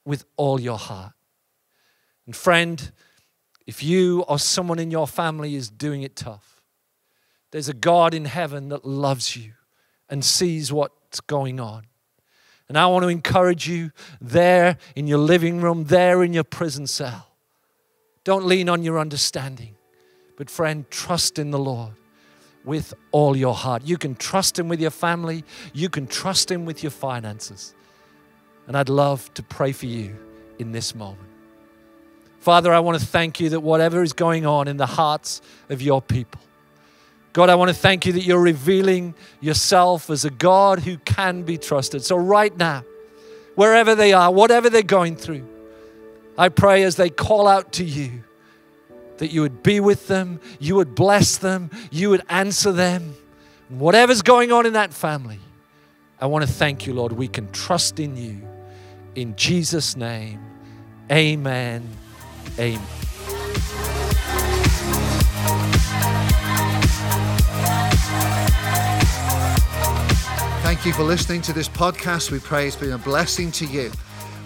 with 0.06 0.26
all 0.38 0.60
your 0.60 0.78
heart. 0.78 1.14
And 2.26 2.36
friend, 2.36 2.92
if 3.68 3.84
you 3.84 4.24
or 4.24 4.40
someone 4.40 4.80
in 4.80 4.92
your 4.92 5.08
family 5.08 5.56
is 5.56 5.70
doing 5.70 6.02
it 6.02 6.16
tough, 6.16 6.62
there's 7.52 7.70
a 7.70 7.74
God 7.74 8.14
in 8.14 8.26
heaven 8.26 8.70
that 8.70 8.86
loves 8.86 9.36
you 9.36 9.54
and 10.10 10.24
sees 10.24 10.72
what's 10.72 11.20
going 11.22 11.60
on. 11.60 11.84
And 12.68 12.78
I 12.78 12.88
want 12.88 13.04
to 13.04 13.10
encourage 13.10 13.68
you 13.68 13.92
there 14.22 14.78
in 14.96 15.08
your 15.08 15.18
living 15.18 15.62
room, 15.62 15.86
there 15.86 16.24
in 16.24 16.34
your 16.34 16.46
prison 16.46 16.88
cell. 16.88 17.28
Don't 18.24 18.46
lean 18.46 18.70
on 18.70 18.84
your 18.84 18.98
understanding, 18.98 19.76
but 20.38 20.50
friend, 20.50 20.90
trust 20.90 21.38
in 21.38 21.52
the 21.52 21.60
Lord 21.60 21.94
with 22.64 22.94
all 23.12 23.36
your 23.36 23.54
heart. 23.54 23.84
You 23.86 23.98
can 23.98 24.16
trust 24.16 24.58
Him 24.58 24.68
with 24.70 24.80
your 24.80 24.92
family, 24.92 25.44
you 25.74 25.90
can 25.90 26.08
trust 26.08 26.52
Him 26.52 26.66
with 26.66 26.84
your 26.84 26.92
finances. 26.92 27.74
And 28.68 28.78
I'd 28.78 28.90
love 28.90 29.34
to 29.34 29.44
pray 29.44 29.72
for 29.72 29.88
you 29.88 30.16
in 30.60 30.72
this 30.72 30.94
moment. 30.96 31.28
Father, 32.40 32.74
I 32.74 32.80
want 32.80 33.00
to 33.00 33.06
thank 33.06 33.40
you 33.40 33.50
that 33.50 33.60
whatever 33.60 34.02
is 34.02 34.14
going 34.14 34.46
on 34.46 34.68
in 34.68 34.78
the 34.78 34.86
hearts 34.86 35.42
of 35.70 35.82
your 35.82 36.02
people, 36.02 36.42
God, 37.34 37.50
I 37.50 37.56
want 37.56 37.70
to 37.70 37.76
thank 37.76 38.06
you 38.06 38.14
that 38.14 38.24
you're 38.24 38.42
revealing 38.42 39.14
yourself 39.40 40.10
as 40.10 40.26
a 40.26 40.30
God 40.30 40.80
who 40.80 40.98
can 40.98 41.44
be 41.44 41.58
trusted. 41.58 42.04
So, 42.04 42.18
right 42.18 42.56
now, 42.58 42.84
wherever 43.56 43.96
they 43.96 44.12
are, 44.12 44.32
whatever 44.32 44.70
they're 44.70 44.82
going 44.82 45.16
through, 45.16 45.48
I 46.38 46.50
pray 46.50 46.84
as 46.84 46.96
they 46.98 47.10
call 47.10 47.48
out 47.48 47.74
to 47.74 47.86
you, 47.86 48.24
that 49.22 49.32
you 49.32 49.42
would 49.42 49.62
be 49.62 49.80
with 49.80 50.08
them, 50.08 50.40
you 50.60 50.74
would 50.74 50.96
bless 50.96 51.38
them, 51.38 51.70
you 51.92 52.10
would 52.10 52.24
answer 52.28 52.72
them. 52.72 53.14
Whatever's 53.70 54.24
going 54.24 54.52
on 54.52 54.66
in 54.66 54.74
that 54.74 54.92
family, 54.92 55.38
I 56.20 56.26
want 56.26 56.44
to 56.44 56.52
thank 56.52 56.88
you, 56.88 56.96
Lord. 56.96 57.12
We 57.12 57.28
can 57.28 57.48
trust 57.52 58.00
in 58.00 58.18
you. 58.18 58.42
In 59.14 59.36
Jesus' 59.36 59.96
name, 59.96 60.44
amen. 61.12 61.88
Amen. 62.58 62.82
Thank 70.64 70.84
you 70.84 70.94
for 70.94 71.04
listening 71.04 71.44
to 71.44 71.54
this 71.54 71.70
podcast. 71.70 72.32
We 72.32 72.40
pray 72.40 72.66
it's 72.66 72.76
been 72.76 72.94
a 72.94 72.98
blessing 72.98 73.52
to 73.52 73.66
you. 73.68 73.92